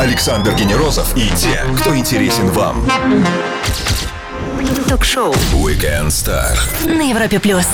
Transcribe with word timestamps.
Александр 0.00 0.52
Генерозов 0.54 1.16
и 1.16 1.28
те, 1.36 1.62
кто 1.78 1.96
интересен 1.96 2.48
вам. 2.48 2.84
Ток-шоу 4.88 5.32
Weekend 5.52 6.08
Star. 6.08 6.58
на 6.84 7.08
Европе 7.08 7.38
плюс. 7.38 7.66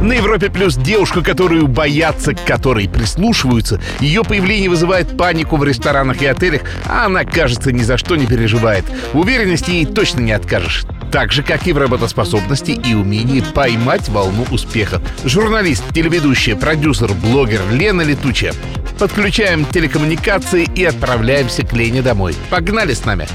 На 0.00 0.14
Европе 0.14 0.48
плюс 0.50 0.76
девушка, 0.76 1.22
которую 1.22 1.68
боятся, 1.68 2.34
к 2.34 2.42
которой 2.44 2.88
прислушиваются. 2.88 3.80
Ее 4.00 4.24
появление 4.24 4.70
вызывает 4.70 5.16
панику 5.16 5.58
в 5.58 5.64
ресторанах 5.64 6.22
и 6.22 6.26
отелях, 6.26 6.62
а 6.86 7.04
она, 7.06 7.24
кажется, 7.24 7.70
ни 7.70 7.82
за 7.82 7.98
что 7.98 8.16
не 8.16 8.26
переживает. 8.26 8.84
В 9.12 9.18
уверенности 9.18 9.70
ей 9.70 9.86
точно 9.86 10.20
не 10.20 10.32
откажешь. 10.32 10.86
Так 11.12 11.30
же, 11.30 11.42
как 11.42 11.66
и 11.66 11.72
в 11.74 11.78
работоспособности 11.78 12.70
и 12.70 12.94
умении 12.94 13.44
поймать 13.54 14.08
волну 14.08 14.46
успеха. 14.50 15.02
Журналист, 15.24 15.84
телеведущая, 15.92 16.56
продюсер, 16.56 17.12
блогер 17.12 17.60
Лена 17.70 18.00
Летучая. 18.00 18.54
Подключаем 18.98 19.66
телекоммуникации 19.66 20.66
и 20.74 20.84
отправляемся 20.84 21.66
к 21.66 21.72
Лене 21.74 22.00
домой. 22.00 22.34
Погнали 22.48 22.94
с 22.94 23.04
нами! 23.04 23.28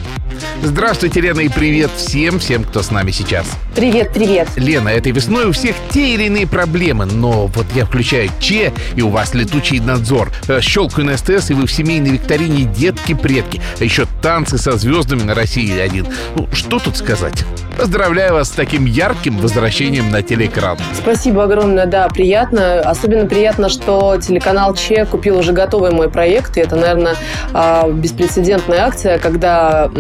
Здравствуйте, 0.64 1.22
Лена, 1.22 1.42
и 1.42 1.50
привет 1.50 1.92
всем, 1.96 2.40
всем, 2.40 2.64
кто 2.64 2.82
с 2.82 2.90
нами 2.90 3.12
сейчас. 3.12 3.48
Привет, 3.76 4.12
привет. 4.14 4.48
Лена, 4.56 4.90
этой 4.90 5.12
весной 5.12 5.46
у 5.46 5.52
всех 5.52 5.76
те 5.92 6.16
или 6.16 6.26
иные 6.26 6.48
проблемы, 6.48 7.06
но 7.06 7.48
вот 7.48 7.66
я 7.76 7.86
включаю 7.86 8.30
ЧЕ, 8.40 8.74
и 8.96 9.02
у 9.02 9.10
вас 9.10 9.34
летучий 9.34 9.80
надзор. 9.80 10.32
Э, 10.48 10.62
Щелкаю 10.62 11.06
на 11.06 11.18
СТС, 11.18 11.52
и 11.52 11.54
вы 11.54 11.68
в 11.68 11.72
семейной 11.72 12.12
викторине 12.12 12.64
«Детки-предки». 12.66 13.62
А 13.80 13.84
еще 13.84 14.08
танцы 14.22 14.58
со 14.58 14.78
звездами 14.78 15.24
на 15.24 15.36
России 15.36 15.78
один. 15.78 16.08
Ну, 16.36 16.48
что 16.54 16.80
тут 16.80 16.98
сказать? 16.98 17.46
Поздравляю 17.78 18.34
вас 18.34 18.48
с 18.48 18.52
таким 18.52 18.86
ярким 18.86 19.38
возвращением 19.38 20.10
на 20.10 20.24
телеэкран. 20.24 20.80
Спасибо 20.96 21.44
огромное, 21.44 21.86
да, 21.86 22.08
приятно. 22.08 22.80
Особенно 22.80 23.28
приятно, 23.28 23.70
что 23.70 24.18
телеканал 24.18 24.74
Че 24.74 25.06
купил 25.06 25.38
уже 25.38 25.54
готовый 25.54 25.92
мой 25.92 26.10
проект. 26.10 26.58
И 26.58 26.62
это, 26.62 26.76
наверное, 26.76 27.16
а, 27.54 27.88
беспрецедентная 27.88 28.80
акция, 28.88 29.20
когда 29.20 29.92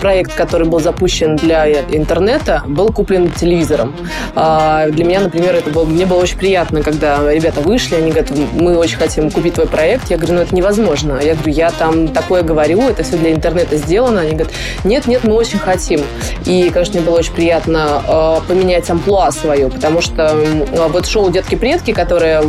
проект, 0.00 0.34
который 0.34 0.66
был 0.66 0.80
запущен 0.80 1.36
для 1.36 1.82
интернета, 1.82 2.62
был 2.66 2.88
куплен 2.88 3.30
телевизором. 3.30 3.94
А, 4.34 4.88
Для 4.88 5.04
меня, 5.04 5.20
например, 5.20 5.54
это 5.54 5.68
было, 5.68 5.84
мне 5.84 6.06
было 6.06 6.18
очень 6.18 6.38
приятно, 6.38 6.82
когда 6.82 7.30
ребята 7.30 7.60
вышли, 7.60 7.96
они 7.96 8.10
говорят, 8.10 8.30
мы 8.54 8.76
очень 8.78 8.96
хотим 8.96 9.30
купить 9.30 9.54
твой 9.54 9.66
проект. 9.66 10.10
Я 10.10 10.16
говорю, 10.16 10.34
ну 10.36 10.40
это 10.40 10.54
невозможно. 10.54 11.20
Я 11.22 11.34
говорю, 11.34 11.52
я 11.52 11.70
там 11.72 12.08
такое 12.08 12.42
говорю, 12.42 12.88
это 12.88 13.02
все 13.02 13.18
для 13.18 13.32
интернета 13.32 13.76
сделано. 13.76 14.22
Они 14.22 14.30
говорят, 14.30 14.52
нет, 14.84 15.06
нет, 15.06 15.24
мы 15.24 15.34
очень 15.34 15.58
хотим. 15.58 16.00
И, 16.46 16.70
конечно, 16.70 17.01
было 17.02 17.18
очень 17.18 17.32
приятно 17.32 18.02
э, 18.06 18.40
поменять 18.48 18.88
амплуа 18.90 19.30
свое, 19.30 19.68
потому 19.68 20.00
что 20.00 20.30
э, 20.32 20.88
вот 20.88 21.06
шоу 21.06 21.30
«Детки-предки», 21.30 21.92
которое 21.92 22.42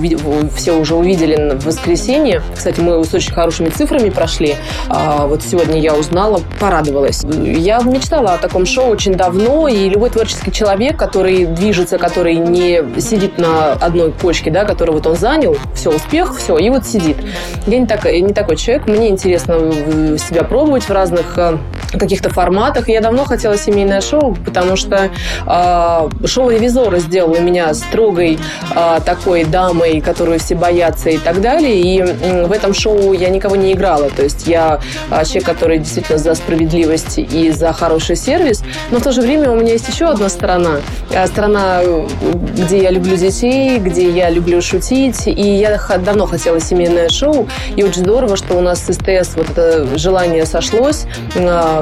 все 0.55 0.73
уже 0.73 0.95
увидели 0.95 1.55
в 1.57 1.65
воскресенье, 1.65 2.41
кстати, 2.55 2.79
мы 2.79 3.03
с 3.03 3.13
очень 3.13 3.33
хорошими 3.33 3.69
цифрами 3.69 4.09
прошли, 4.09 4.55
А 4.89 5.27
вот 5.27 5.41
сегодня 5.43 5.79
я 5.79 5.95
узнала, 5.95 6.41
порадовалась. 6.59 7.23
Я 7.23 7.79
мечтала 7.81 8.33
о 8.33 8.37
таком 8.37 8.65
шоу 8.65 8.89
очень 8.89 9.15
давно, 9.15 9.67
и 9.67 9.89
любой 9.89 10.09
творческий 10.09 10.51
человек, 10.51 10.97
который 10.97 11.45
движется, 11.45 11.97
который 11.97 12.35
не 12.35 12.83
сидит 12.99 13.37
на 13.37 13.73
одной 13.73 14.11
почке, 14.11 14.51
да, 14.51 14.65
который 14.65 14.91
вот 14.91 15.05
он 15.07 15.15
занял, 15.15 15.57
все, 15.75 15.91
успех, 15.91 16.37
все, 16.37 16.57
и 16.57 16.69
вот 16.69 16.85
сидит. 16.85 17.17
Я 17.67 17.79
не, 17.79 17.87
так, 17.87 18.05
не 18.05 18.33
такой 18.33 18.55
человек, 18.55 18.87
мне 18.87 19.09
интересно 19.09 19.57
э, 19.59 20.17
себя 20.17 20.43
пробовать 20.43 20.83
в 20.83 20.91
разных 20.91 21.37
э, 21.37 21.57
каких-то 21.97 22.29
форматах. 22.29 22.89
Я 22.89 23.01
давно 23.01 23.25
хотела 23.25 23.57
семейное 23.57 24.01
шоу, 24.01 24.37
потому 24.43 24.75
что 24.75 25.09
э, 25.45 26.27
шоу 26.27 26.49
«Ревизоры» 26.49 26.99
сделало 26.99 27.39
меня 27.39 27.73
строгой 27.73 28.37
э, 28.75 28.99
такой 29.05 29.43
дамой, 29.43 30.01
которую 30.01 30.39
все 30.39 30.55
боятся 30.55 31.09
и 31.09 31.17
так 31.17 31.41
далее. 31.41 31.79
И 31.79 31.99
м, 31.99 32.47
в 32.47 32.51
этом 32.51 32.73
шоу 32.73 33.13
я 33.13 33.29
никого 33.29 33.55
не 33.55 33.73
играла. 33.73 34.09
То 34.09 34.23
есть 34.23 34.47
я 34.47 34.79
э, 35.09 35.25
человек, 35.25 35.45
который 35.45 35.77
действительно 35.79 36.17
за 36.17 36.35
справедливость 36.35 37.17
и 37.17 37.51
за 37.51 37.73
хороший 37.73 38.15
сервис. 38.15 38.63
Но 38.91 38.99
в 38.99 39.03
то 39.03 39.11
же 39.11 39.21
время 39.21 39.51
у 39.51 39.55
меня 39.55 39.73
есть 39.73 39.87
еще 39.87 40.05
одна 40.05 40.29
сторона. 40.29 40.77
Э, 41.11 41.27
Сторона, 41.27 41.79
э, 41.81 42.07
где 42.57 42.83
я 42.83 42.91
люблю 42.91 43.15
детей, 43.15 43.79
где 43.79 44.09
я 44.09 44.29
люблю 44.29 44.61
шутить. 44.61 45.27
И 45.27 45.41
я 45.41 45.79
давно 45.99 46.25
хотела 46.25 46.59
семейное 46.59 47.09
шоу. 47.09 47.47
И 47.75 47.83
очень 47.83 48.01
здорово, 48.01 48.37
что 48.37 48.55
у 48.55 48.61
нас 48.61 48.79
с 48.79 48.93
СТС 48.93 49.35
вот 49.35 49.49
это 49.49 49.97
желание 49.97 50.45
сошлось. 50.45 51.05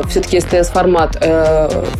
Все-таки 0.09 0.39
СТС-формат, 0.39 1.17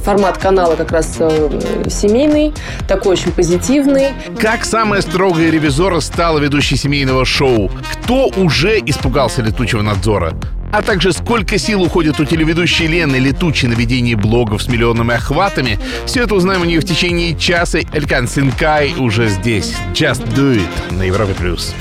формат 0.04 0.38
канала 0.38 0.51
как 0.76 0.92
раз 0.92 1.16
э, 1.20 1.60
семейный, 1.90 2.54
такой 2.88 3.14
очень 3.14 3.32
позитивный. 3.32 4.10
Как 4.40 4.66
самая 4.66 5.02
строгая 5.02 5.50
ревизора 5.50 6.00
стала 6.00 6.40
ведущей 6.40 6.76
семейного 6.76 7.26
шоу? 7.26 7.72
Кто 8.04 8.28
уже 8.38 8.80
испугался 8.80 9.42
летучего 9.42 9.82
надзора? 9.82 10.34
А 10.72 10.82
также 10.82 11.12
сколько 11.12 11.58
сил 11.58 11.82
уходит 11.84 12.20
у 12.20 12.26
телеведущей 12.26 12.88
Лены 12.88 13.18
Летучей 13.18 13.68
на 13.68 13.74
ведение 13.74 14.16
блогов 14.16 14.64
с 14.64 14.68
миллионными 14.68 15.14
охватами? 15.14 15.78
Все 16.06 16.24
это 16.24 16.36
узнаем 16.36 16.62
у 16.62 16.66
нее 16.66 16.80
в 16.80 16.86
течение 16.86 17.38
часа. 17.38 17.80
Элькан 17.94 18.28
Синкай 18.28 18.94
уже 18.98 19.28
здесь. 19.28 19.74
Just 19.94 20.26
do 20.34 20.56
it 20.56 20.94
на 20.94 21.04
Европе+. 21.04 21.34
плюс. 21.34 21.74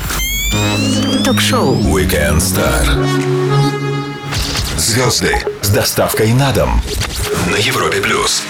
Ток-шоу 1.24 1.76
Weekend 1.76 2.38
Star. 2.38 2.84
Звезды 4.80 5.36
с 5.60 5.68
доставкой 5.68 6.32
на 6.32 6.52
дом 6.52 6.80
на 7.52 7.56
Европе 7.56 8.00
плюс. 8.00 8.42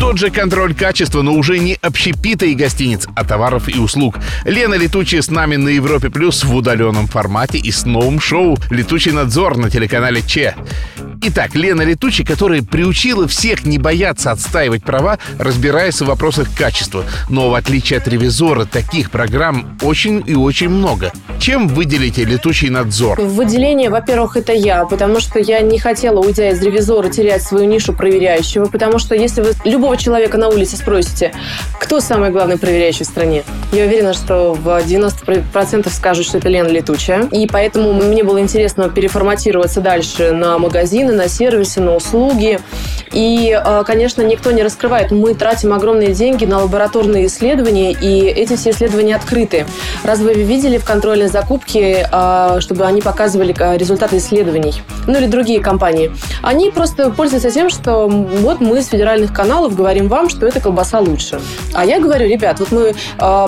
Тот 0.00 0.16
же 0.16 0.30
контроль 0.30 0.74
качества, 0.74 1.20
но 1.20 1.34
уже 1.34 1.58
не 1.58 1.74
общепита 1.82 2.46
и 2.46 2.54
гостиниц, 2.54 3.06
а 3.14 3.24
товаров 3.26 3.68
и 3.68 3.78
услуг. 3.78 4.18
Лена 4.44 4.74
Летучая 4.74 5.20
с 5.20 5.30
нами 5.30 5.56
на 5.56 5.68
Европе 5.68 6.08
Плюс 6.08 6.42
в 6.42 6.54
удаленном 6.54 7.06
формате 7.06 7.58
и 7.58 7.70
с 7.70 7.84
новым 7.84 8.18
шоу 8.18 8.56
«Летучий 8.70 9.12
надзор» 9.12 9.58
на 9.58 9.68
телеканале 9.68 10.22
Че. 10.22 10.54
Итак, 11.28 11.56
Лена 11.56 11.82
Летучая, 11.82 12.24
которая 12.24 12.62
приучила 12.62 13.26
всех 13.26 13.64
не 13.64 13.78
бояться 13.78 14.30
отстаивать 14.30 14.84
права, 14.84 15.18
разбираясь 15.40 16.00
в 16.00 16.04
вопросах 16.04 16.46
качества. 16.56 17.02
Но 17.28 17.50
в 17.50 17.54
отличие 17.56 17.98
от 17.98 18.06
ревизора, 18.06 18.64
таких 18.64 19.10
программ 19.10 19.76
очень 19.82 20.22
и 20.24 20.36
очень 20.36 20.68
много. 20.68 21.10
Чем 21.40 21.66
выделите 21.66 22.24
«Летучий 22.24 22.68
надзор»? 22.68 23.20
Выделение, 23.20 23.90
во-первых, 23.90 24.36
это 24.36 24.52
я, 24.52 24.84
потому 24.84 25.18
что 25.18 25.40
я 25.40 25.62
не 25.62 25.80
хотела, 25.80 26.20
уйдя 26.20 26.50
из 26.50 26.62
ревизора, 26.62 27.08
терять 27.08 27.42
свою 27.42 27.64
нишу 27.64 27.92
проверяющего, 27.92 28.66
потому 28.66 29.00
что 29.00 29.16
если 29.16 29.40
вы 29.40 29.52
любого 29.64 29.96
человека 29.96 30.38
на 30.38 30.46
улице 30.46 30.76
спросите, 30.76 31.32
кто 31.80 31.98
самый 31.98 32.30
главный 32.30 32.56
проверяющий 32.56 33.04
в 33.04 33.08
стране, 33.08 33.42
я 33.72 33.86
уверена, 33.86 34.14
что 34.14 34.54
в 34.54 34.68
90% 34.68 35.90
скажут, 35.92 36.24
что 36.24 36.38
это 36.38 36.48
Лена 36.48 36.68
Летучая. 36.68 37.24
И 37.32 37.48
поэтому 37.48 37.92
мне 37.94 38.22
было 38.22 38.40
интересно 38.40 38.88
переформатироваться 38.88 39.80
дальше 39.80 40.30
на 40.30 40.56
магазины, 40.58 41.15
на 41.16 41.28
сервисы, 41.28 41.80
на 41.80 41.96
услуги. 41.96 42.60
И, 43.12 43.58
э, 43.58 43.84
конечно, 43.86 44.22
никто 44.22 44.50
не 44.50 44.62
раскрывает. 44.62 45.10
Мы 45.10 45.34
тратим 45.34 45.72
огромные 45.72 46.12
деньги 46.12 46.44
на 46.44 46.58
лабораторные 46.58 47.26
исследования, 47.26 47.92
и 47.92 48.26
эти 48.26 48.56
все 48.56 48.70
исследования 48.70 49.16
открыты. 49.16 49.66
Разве 50.04 50.34
вы 50.34 50.42
видели 50.42 50.78
в 50.78 50.84
контрольной 50.84 51.28
закупке, 51.28 52.08
э, 52.10 52.56
чтобы 52.60 52.84
они 52.84 53.00
показывали 53.00 53.54
э, 53.58 53.78
результаты 53.78 54.18
исследований? 54.18 54.82
Ну 55.06 55.16
или 55.16 55.26
другие 55.26 55.60
компании. 55.60 56.10
Они 56.42 56.70
просто 56.70 57.10
пользуются 57.10 57.50
тем, 57.50 57.70
что 57.70 58.06
вот 58.08 58.60
мы 58.60 58.82
с 58.82 58.88
федеральных 58.88 59.32
каналов 59.32 59.74
говорим 59.74 60.08
вам, 60.08 60.28
что 60.28 60.46
эта 60.46 60.60
колбаса 60.60 61.00
лучше. 61.00 61.40
А 61.72 61.84
я 61.84 62.00
говорю, 62.00 62.28
ребят, 62.28 62.60
вот 62.60 62.72
мы 62.72 62.94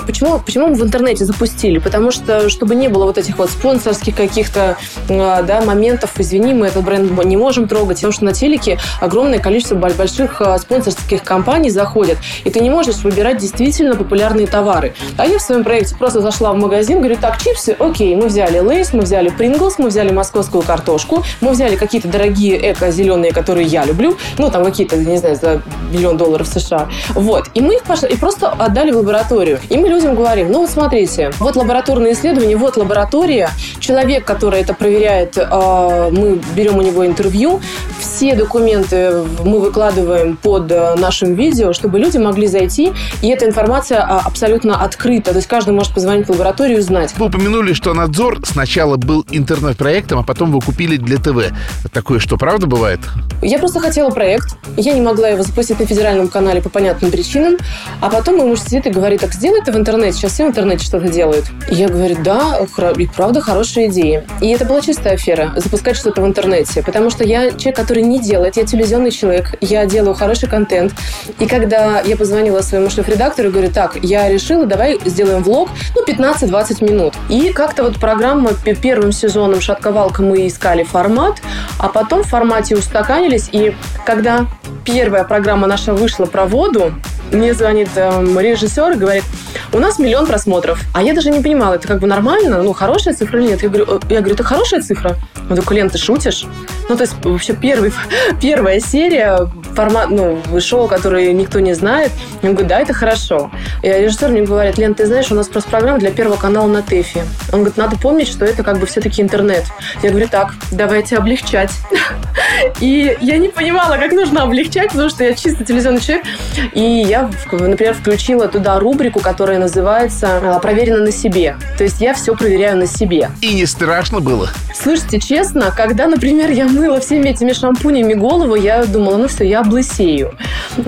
почему, 0.05 0.39
почему 0.39 0.67
мы 0.67 0.75
в 0.75 0.83
интернете 0.83 1.25
запустили? 1.25 1.79
Потому 1.79 2.11
что, 2.11 2.49
чтобы 2.49 2.75
не 2.75 2.87
было 2.87 3.05
вот 3.05 3.17
этих 3.17 3.37
вот 3.37 3.49
спонсорских 3.49 4.15
каких-то 4.15 4.77
да, 5.07 5.61
моментов, 5.65 6.11
извини, 6.17 6.53
мы 6.53 6.67
этот 6.67 6.83
бренд 6.83 7.11
не 7.25 7.37
можем 7.37 7.48
трогать, 7.67 7.97
потому 7.97 8.13
что 8.13 8.25
на 8.25 8.33
телеке 8.33 8.77
огромное 8.99 9.39
количество 9.39 9.75
больших 9.75 10.41
э, 10.41 10.57
спонсорских 10.59 11.23
компаний 11.23 11.69
заходят, 11.69 12.17
и 12.43 12.49
ты 12.49 12.59
не 12.59 12.69
можешь 12.69 12.97
выбирать 12.97 13.37
действительно 13.37 13.95
популярные 13.95 14.47
товары. 14.47 14.93
А 15.17 15.25
я 15.25 15.39
в 15.39 15.41
своем 15.41 15.63
проекте 15.63 15.95
просто 15.95 16.21
зашла 16.21 16.51
в 16.53 16.57
магазин, 16.57 16.99
говорю, 16.99 17.17
так, 17.19 17.41
чипсы, 17.41 17.75
окей, 17.79 18.15
мы 18.15 18.27
взяли 18.27 18.59
Лейс, 18.59 18.93
мы 18.93 19.01
взяли 19.01 19.29
Принглс, 19.29 19.79
мы 19.79 19.89
взяли 19.89 20.11
московскую 20.11 20.63
картошку, 20.63 21.23
мы 21.41 21.51
взяли 21.51 21.75
какие-то 21.75 22.07
дорогие 22.07 22.71
эко-зеленые, 22.71 23.31
которые 23.31 23.67
я 23.67 23.85
люблю, 23.85 24.17
ну, 24.37 24.49
там 24.49 24.63
какие-то, 24.63 24.97
не 24.97 25.17
знаю, 25.17 25.35
за 25.35 25.61
миллион 25.91 26.17
долларов 26.17 26.47
США. 26.47 26.87
Вот. 27.09 27.49
И 27.53 27.61
мы 27.61 27.75
их 27.75 27.83
пошли, 27.83 28.09
и 28.09 28.17
просто 28.17 28.49
отдали 28.49 28.91
в 28.91 28.97
лабораторию. 28.97 29.59
И 29.69 29.77
мы 29.77 29.89
людям 29.89 30.15
говорим, 30.15 30.51
ну, 30.51 30.61
вот 30.61 30.69
смотрите, 30.69 31.31
вот 31.39 31.55
лабораторные 31.55 32.13
исследования, 32.13 32.57
вот 32.57 32.77
лаборатория, 32.77 33.49
человек, 33.79 34.25
который 34.25 34.61
это 34.61 34.73
проверяет, 34.73 35.37
э, 35.37 36.09
мы 36.11 36.39
берем 36.55 36.77
у 36.77 36.81
него 36.81 37.05
интервью, 37.05 37.38
интервью. 37.39 37.61
Все 37.99 38.35
документы 38.35 39.23
мы 39.43 39.59
выкладываем 39.59 40.37
под 40.37 40.71
э, 40.71 40.95
нашим 40.95 41.35
видео, 41.35 41.73
чтобы 41.73 41.99
люди 41.99 42.17
могли 42.17 42.47
зайти, 42.47 42.91
и 43.21 43.27
эта 43.27 43.45
информация 43.45 44.01
а, 44.01 44.19
абсолютно 44.25 44.81
открыта. 44.81 45.31
То 45.31 45.37
есть 45.37 45.47
каждый 45.47 45.73
может 45.73 45.93
позвонить 45.93 46.27
в 46.27 46.31
лабораторию 46.31 46.77
и 46.77 46.79
узнать. 46.79 47.13
Вы 47.17 47.27
упомянули, 47.27 47.73
что 47.73 47.93
надзор 47.93 48.39
сначала 48.45 48.97
был 48.97 49.25
интернет-проектом, 49.31 50.19
а 50.19 50.23
потом 50.23 50.51
вы 50.51 50.61
купили 50.61 50.97
для 50.97 51.17
ТВ. 51.17 51.53
Такое 51.91 52.19
что, 52.19 52.37
правда 52.37 52.67
бывает? 52.67 52.99
Я 53.41 53.59
просто 53.59 53.79
хотела 53.79 54.09
проект. 54.09 54.57
Я 54.77 54.93
не 54.93 55.01
могла 55.01 55.29
его 55.29 55.43
запустить 55.43 55.79
на 55.79 55.85
федеральном 55.85 56.27
канале 56.27 56.61
по 56.61 56.69
понятным 56.69 57.11
причинам. 57.11 57.57
А 58.01 58.09
потом 58.09 58.37
мой 58.37 58.47
муж 58.47 58.59
сидит 58.61 58.85
и 58.87 58.89
говорит, 58.89 59.21
так 59.21 59.33
сделай 59.33 59.61
это 59.61 59.71
в 59.71 59.77
интернете. 59.77 60.17
Сейчас 60.17 60.33
все 60.33 60.45
в 60.45 60.49
интернете 60.49 60.85
что-то 60.85 61.09
делают. 61.09 61.45
И 61.69 61.75
я 61.75 61.89
говорю, 61.89 62.17
да, 62.23 62.59
и 62.97 63.07
правда 63.07 63.41
хорошая 63.41 63.87
идея. 63.87 64.25
И 64.41 64.47
это 64.47 64.65
была 64.65 64.81
чистая 64.81 65.13
афера, 65.13 65.53
запускать 65.55 65.95
что-то 65.95 66.21
в 66.21 66.25
интернете. 66.25 66.81
Потому 66.83 67.09
что 67.09 67.23
я 67.29 67.51
человек, 67.51 67.75
который 67.75 68.01
не 68.01 68.19
делает. 68.19 68.57
Я 68.57 68.65
телевизионный 68.65 69.11
человек. 69.11 69.53
Я 69.61 69.85
делаю 69.85 70.15
хороший 70.15 70.49
контент. 70.49 70.93
И 71.37 71.45
когда 71.45 72.01
я 72.01 72.17
позвонила 72.17 72.61
своему 72.61 72.89
шеф-редактору, 72.89 73.51
говорю, 73.51 73.71
так, 73.71 73.97
я 74.01 74.27
решила, 74.29 74.65
давай 74.65 74.99
сделаем 75.05 75.43
влог, 75.43 75.69
ну, 75.95 76.03
15-20 76.03 76.83
минут. 76.83 77.13
И 77.29 77.53
как-то 77.53 77.83
вот 77.83 77.99
программа 77.99 78.53
первым 78.81 79.11
сезоном 79.11 79.61
«Шатковалка» 79.61 80.23
мы 80.23 80.47
искали 80.47 80.83
формат, 80.83 81.39
а 81.77 81.89
потом 81.89 82.23
в 82.23 82.27
формате 82.27 82.75
устаканились. 82.75 83.49
И 83.51 83.75
когда 84.05 84.47
первая 84.83 85.23
программа 85.23 85.67
наша 85.67 85.93
вышла 85.93 86.25
про 86.25 86.45
воду, 86.45 86.93
мне 87.31 87.53
звонит 87.53 87.89
э, 87.95 88.09
режиссер 88.39 88.93
и 88.93 88.95
говорит, 88.95 89.23
у 89.71 89.79
нас 89.79 89.99
миллион 89.99 90.25
просмотров. 90.25 90.81
А 90.93 91.03
я 91.03 91.13
даже 91.13 91.29
не 91.29 91.41
понимала, 91.41 91.75
это 91.75 91.87
как 91.87 91.99
бы 91.99 92.07
нормально, 92.07 92.63
ну, 92.63 92.73
хорошая 92.73 93.13
цифра 93.13 93.39
или 93.39 93.49
нет? 93.49 93.61
Я 93.61 93.69
говорю, 93.69 93.85
«Э, 93.87 93.99
я 94.09 94.19
говорю 94.19 94.33
это 94.33 94.43
хорошая 94.43 94.81
цифра? 94.81 95.15
Он 95.49 95.55
такой, 95.55 95.77
Лен, 95.77 95.89
ты 95.89 95.97
шутишь? 95.97 96.45
Ну, 96.89 96.95
то 96.95 97.03
есть, 97.03 97.15
вообще, 97.23 97.53
первый, 97.53 97.91
первая 98.41 98.79
серия, 98.79 99.47
формат, 99.73 100.09
ну, 100.09 100.39
шоу, 100.59 100.87
который 100.87 101.31
никто 101.33 101.59
не 101.59 101.73
знает. 101.73 102.11
Он 102.43 102.51
говорит, 102.51 102.67
да, 102.67 102.79
это 102.79 102.93
хорошо. 102.93 103.51
И 103.83 103.87
режиссер 103.87 104.29
мне 104.29 104.41
говорит, 104.41 104.77
Лен, 104.77 104.93
ты 104.93 105.05
знаешь, 105.05 105.31
у 105.31 105.35
нас 105.35 105.47
просто 105.47 105.69
программа 105.69 105.99
для 105.99 106.11
первого 106.11 106.37
канала 106.37 106.67
на 106.67 106.81
ТЭФе. 106.81 107.23
Он 107.51 107.59
говорит, 107.59 107.77
надо 107.77 107.97
помнить, 107.97 108.27
что 108.27 108.45
это 108.45 108.63
как 108.63 108.79
бы 108.79 108.85
все-таки 108.85 109.21
интернет. 109.21 109.65
Я 110.03 110.09
говорю, 110.09 110.27
так, 110.27 110.53
давайте 110.71 111.17
облегчать. 111.17 111.71
И 112.79 113.17
я 113.21 113.37
не 113.37 113.49
понимала, 113.49 113.97
как 113.97 114.11
нужно 114.11 114.43
облегчать, 114.43 114.91
потому 114.91 115.09
что 115.09 115.23
я 115.23 115.33
чисто 115.33 115.63
телевизионный 115.63 116.01
человек. 116.01 116.25
И 116.73 116.81
я, 116.81 117.29
например, 117.51 117.93
включила 117.93 118.47
туда 118.47 118.79
рубрику, 118.79 119.19
которая 119.19 119.59
называется 119.59 120.55
а, 120.55 120.59
«Проверено 120.59 120.99
на 120.99 121.11
себе». 121.11 121.55
То 121.77 121.83
есть 121.83 122.01
я 122.01 122.13
все 122.13 122.35
проверяю 122.35 122.77
на 122.77 122.87
себе. 122.87 123.29
И 123.41 123.53
не 123.53 123.65
страшно 123.65 124.19
было? 124.19 124.49
Слушайте, 124.73 125.19
честно, 125.19 125.73
когда, 125.75 126.07
например, 126.07 126.51
я 126.51 126.65
мыла 126.65 126.99
всеми 126.99 127.29
этими 127.29 127.53
шампунями 127.53 128.13
голову, 128.13 128.55
я 128.55 128.85
думала, 128.85 129.17
ну 129.17 129.27
все, 129.27 129.45
я 129.45 129.61
облысею. 129.69 130.33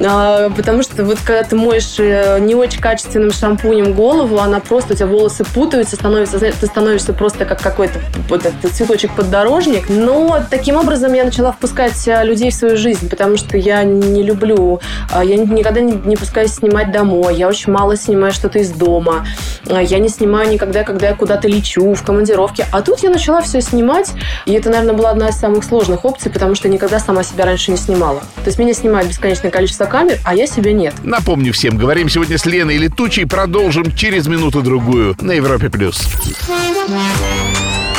А, 0.04 0.50
потому 0.50 0.84
что 0.84 1.06
вот 1.06 1.20
когда 1.24 1.44
ты 1.44 1.56
моешь 1.56 1.96
э, 2.00 2.40
не 2.40 2.56
очень 2.56 2.82
качественным 2.82 3.32
шампунем 3.32 3.94
голову, 3.94 4.40
она 4.40 4.60
просто, 4.60 4.94
у 4.94 4.96
тебя 4.96 5.08
волосы 5.08 5.46
путаются, 5.46 5.96
становится, 5.96 6.40
ты 6.40 6.66
становишься 6.66 7.14
просто 7.14 7.46
как 7.46 7.62
какой-то 7.62 8.00
вот 8.28 8.44
цветочек-поддорожник. 8.74 9.90
Но 9.90 10.40
таким 10.50 10.76
образом 10.78 11.14
я 11.14 11.24
начала 11.24 11.52
впускать 11.52 12.08
э, 12.08 12.24
людей 12.26 12.52
в 12.52 12.56
свою 12.56 12.76
жизнь, 12.76 13.10
потому 13.10 13.38
что 13.38 13.58
я 13.58 13.84
не 13.84 14.24
люблю, 14.24 14.82
а, 15.12 15.24
я 15.24 15.38
никогда 15.38 15.82
не, 15.82 15.94
не 15.94 16.18
пускаюсь 16.18 16.54
снимать 16.54 16.92
домой, 16.92 17.36
я 17.36 17.48
очень 17.48 17.72
мало 17.72 17.96
снимаю 17.96 18.34
что-то 18.34 18.60
из 18.60 18.72
дома, 18.72 19.26
я 19.66 20.00
не 20.00 20.10
снимаю 20.10 20.50
никогда, 20.50 20.84
когда 20.84 21.10
я 21.10 21.16
куда-то 21.16 21.48
лечу, 21.48 21.94
в 21.94 22.04
командировке. 22.04 22.66
А 22.72 22.82
тут 22.82 23.00
я 23.04 23.10
начала 23.10 23.42
все 23.42 23.62
снимать, 23.62 24.12
и 24.46 24.54
это, 24.54 24.70
наверное, 24.70 24.96
была 24.96 25.12
одна 25.12 25.30
из 25.30 25.36
самых 25.36 25.64
сложных 25.64 26.04
опций, 26.06 26.32
потому 26.32 26.56
что 26.56 26.68
никогда 26.68 27.00
сама 27.00 27.24
себя 27.24 27.46
раньше 27.46 27.72
не 27.72 27.78
снимала. 27.78 28.22
То 28.44 28.48
есть 28.48 28.58
меня 28.62 28.74
снимают 28.74 29.10
бесконечное 29.10 29.52
количество 29.52 29.86
камер, 29.86 30.20
а 30.24 30.36
я 30.36 30.48
себя 30.48 30.72
нет. 30.72 30.94
Напомню 31.04 31.52
всем, 31.52 31.78
говорим 31.78 32.10
сегодня 32.10 32.38
с 32.38 32.46
Леной 32.46 32.78
Летучей, 32.78 33.26
продолжим 33.26 33.96
через 33.96 34.28
минуту-другую 34.28 35.18
на 35.20 35.32
Европе+. 35.32 35.70
плюс. 35.70 36.08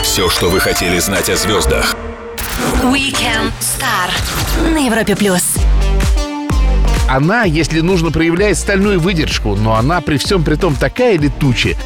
Все, 0.03 0.29
что 0.29 0.49
вы 0.51 0.61
хотели 0.61 0.99
знать 0.99 1.29
о 1.31 1.37
звездах. 1.37 1.97
Weekend 2.83 3.53
Star 3.61 4.71
на 4.73 4.87
Европе+. 4.87 5.17
плюс. 5.17 5.55
Она, 7.09 7.45
если 7.45 7.81
нужно, 7.81 8.11
проявляет 8.11 8.57
стальную 8.57 9.01
выдержку, 9.01 9.57
но 9.57 9.75
она 9.75 10.01
при 10.01 10.17
всем 10.17 10.45
при 10.45 10.55
том 10.55 10.77
такая 10.77 11.19
летучая, 11.19 11.77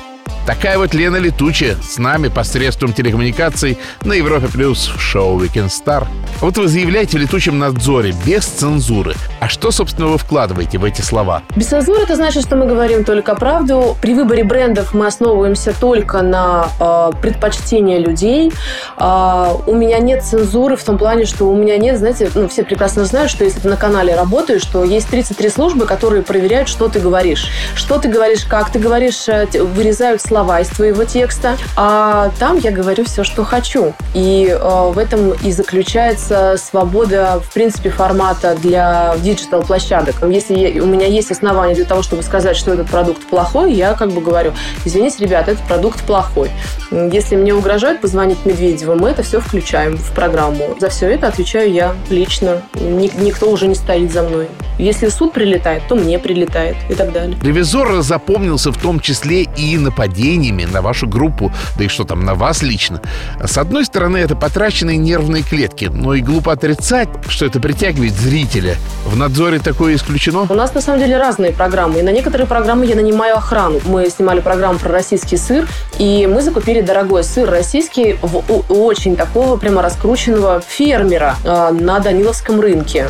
Такая 0.47 0.79
вот 0.79 0.95
Лена 0.95 1.17
Летучая 1.17 1.77
с 1.83 1.99
нами 1.99 2.29
посредством 2.29 2.93
телекоммуникаций 2.93 3.79
на 4.05 4.13
Европе 4.13 4.47
Плюс 4.47 4.87
в 4.87 5.01
шоу 5.01 5.41
Weekend 5.43 5.71
Star. 5.71 6.07
Вот 6.43 6.59
вы 6.59 6.69
заявляете 6.69 7.17
в 7.17 7.21
летучем 7.23 7.59
надзоре 7.59 8.15
без 8.27 8.45
цензуры. 8.45 9.15
А 9.41 9.49
что, 9.49 9.71
собственно, 9.71 10.09
вы 10.09 10.19
вкладываете 10.19 10.77
в 10.77 10.85
эти 10.85 11.01
слова? 11.01 11.43
Без 11.57 11.69
цензуры 11.69 12.03
это 12.03 12.15
значит, 12.15 12.43
что 12.43 12.57
мы 12.57 12.67
говорим 12.67 13.05
только 13.05 13.35
правду. 13.35 13.97
При 14.03 14.13
выборе 14.13 14.45
брендов 14.45 14.93
мы 14.93 15.07
основываемся 15.07 15.73
только 15.81 16.21
на 16.21 16.69
э, 16.79 17.13
предпочтения 17.23 17.99
людей. 17.99 18.53
Э, 18.99 19.55
у 19.67 19.75
меня 19.75 19.99
нет 19.99 20.25
цензуры 20.25 20.77
в 20.77 20.85
том 20.85 20.99
плане, 20.99 21.25
что 21.25 21.47
у 21.47 21.57
меня 21.57 21.79
нет, 21.79 21.99
знаете, 21.99 22.31
ну, 22.35 22.49
все 22.49 22.65
прекрасно 22.65 23.07
знают, 23.07 23.31
что 23.31 23.43
если 23.45 23.61
ты 23.61 23.69
на 23.71 23.77
канале 23.79 24.15
работаешь, 24.15 24.61
что 24.61 24.85
есть 24.85 25.09
33 25.09 25.49
службы, 25.49 25.87
которые 25.87 26.23
проверяют, 26.23 26.69
что 26.69 26.89
ты 26.89 27.01
говоришь. 27.01 27.47
Что 27.75 27.99
ты 27.99 28.09
говоришь, 28.09 28.45
как 28.45 28.71
ты 28.71 28.79
говоришь, 28.79 29.27
э, 29.29 29.47
вырезают 29.63 30.21
слова 30.21 30.61
из 30.61 30.69
твоего 30.69 31.05
текста, 31.05 31.57
а 31.77 32.31
там 32.39 32.59
я 32.59 32.73
говорю 32.73 33.07
все, 33.07 33.25
что 33.25 33.43
хочу. 33.43 33.95
И 34.13 34.49
э, 34.51 34.91
в 34.93 34.99
этом 34.99 35.33
и 35.33 35.51
заключается 35.51 36.26
свобода, 36.57 37.41
в 37.45 37.53
принципе, 37.53 37.91
формата 37.91 38.55
для 38.55 39.15
digital-площадок. 39.23 40.17
Если 40.29 40.81
у 40.81 40.87
меня 40.87 41.07
есть 41.07 41.31
основания 41.31 41.75
для 41.75 41.85
того, 41.85 42.03
чтобы 42.03 42.23
сказать, 42.23 42.57
что 42.57 42.73
этот 42.73 42.89
продукт 42.89 43.27
плохой, 43.27 43.73
я 43.73 43.95
как 43.95 44.11
бы 44.11 44.21
говорю, 44.21 44.53
извините, 44.85 45.25
ребята, 45.25 45.53
этот 45.53 45.65
продукт 45.67 46.03
плохой. 46.03 46.51
Если 46.91 47.37
мне 47.37 47.55
угрожают 47.55 48.01
позвонить 48.01 48.39
Медведеву, 48.45 48.95
мы 48.95 49.11
это 49.11 49.23
все 49.23 49.41
включаем 49.41 49.97
в 49.97 50.13
программу. 50.13 50.77
За 50.81 50.89
все 50.89 51.11
это 51.11 51.29
отвечаю 51.29 51.73
я 51.73 51.95
лично. 52.11 52.63
Ник- 52.75 53.15
никто 53.19 53.51
уже 53.51 53.67
не 53.67 53.75
стоит 53.75 54.13
за 54.13 54.23
мной. 54.23 54.49
Если 54.79 55.09
суд 55.09 55.33
прилетает, 55.33 55.83
то 55.89 55.95
мне 55.95 56.19
прилетает 56.19 56.77
и 56.91 56.95
так 56.95 57.13
далее. 57.13 57.37
Ревизор 57.43 58.03
запомнился 58.03 58.73
в 58.73 58.79
том 58.79 59.01
числе 59.01 59.43
и 59.43 59.79
нападениями 59.79 60.65
на 60.65 60.83
вашу 60.83 61.07
группу, 61.07 61.51
да 61.79 61.85
и 61.85 61.89
что 61.89 62.05
там, 62.05 62.25
на 62.25 62.35
вас 62.35 62.63
лично. 62.63 63.01
С 63.43 63.57
одной 63.59 63.85
стороны, 63.85 64.19
это 64.19 64.37
потраченные 64.37 64.97
нервные 64.97 65.43
клетки, 65.43 65.87
но 65.93 66.16
и 66.17 66.23
глупо 66.23 66.53
отрицать, 66.53 67.09
что 67.29 67.47
это 67.47 67.61
притягивает 67.61 68.15
зрителя. 68.15 68.77
В 69.05 69.17
надзоре 69.17 69.59
такое 69.59 69.95
исключено? 69.95 70.47
У 70.49 70.55
нас 70.55 70.75
на 70.75 70.81
самом 70.81 71.01
деле 71.01 71.17
разные 71.17 71.53
программы, 71.53 72.01
и 72.01 72.03
на 72.03 72.11
некоторые 72.11 72.47
программы 72.47 72.87
я 72.87 72.97
нанимаю 72.97 73.37
охрану. 73.37 73.81
Мы 73.85 74.09
снимали 74.11 74.41
программу 74.41 74.79
про 74.79 74.91
российский 74.91 75.37
сыр, 75.37 75.69
и 75.99 76.27
мы 76.27 76.43
закупили 76.43 76.81
дорогой 76.81 77.25
сыр 77.25 77.49
российский 77.49 78.17
в, 78.23 78.43
очень 78.69 79.17
такого 79.17 79.57
прямо 79.57 79.83
раскрученного 79.83 80.61
фермера 80.61 81.37
э, 81.45 81.71
на 81.73 81.99
Даниловском 82.01 82.61
рынке. 82.61 83.09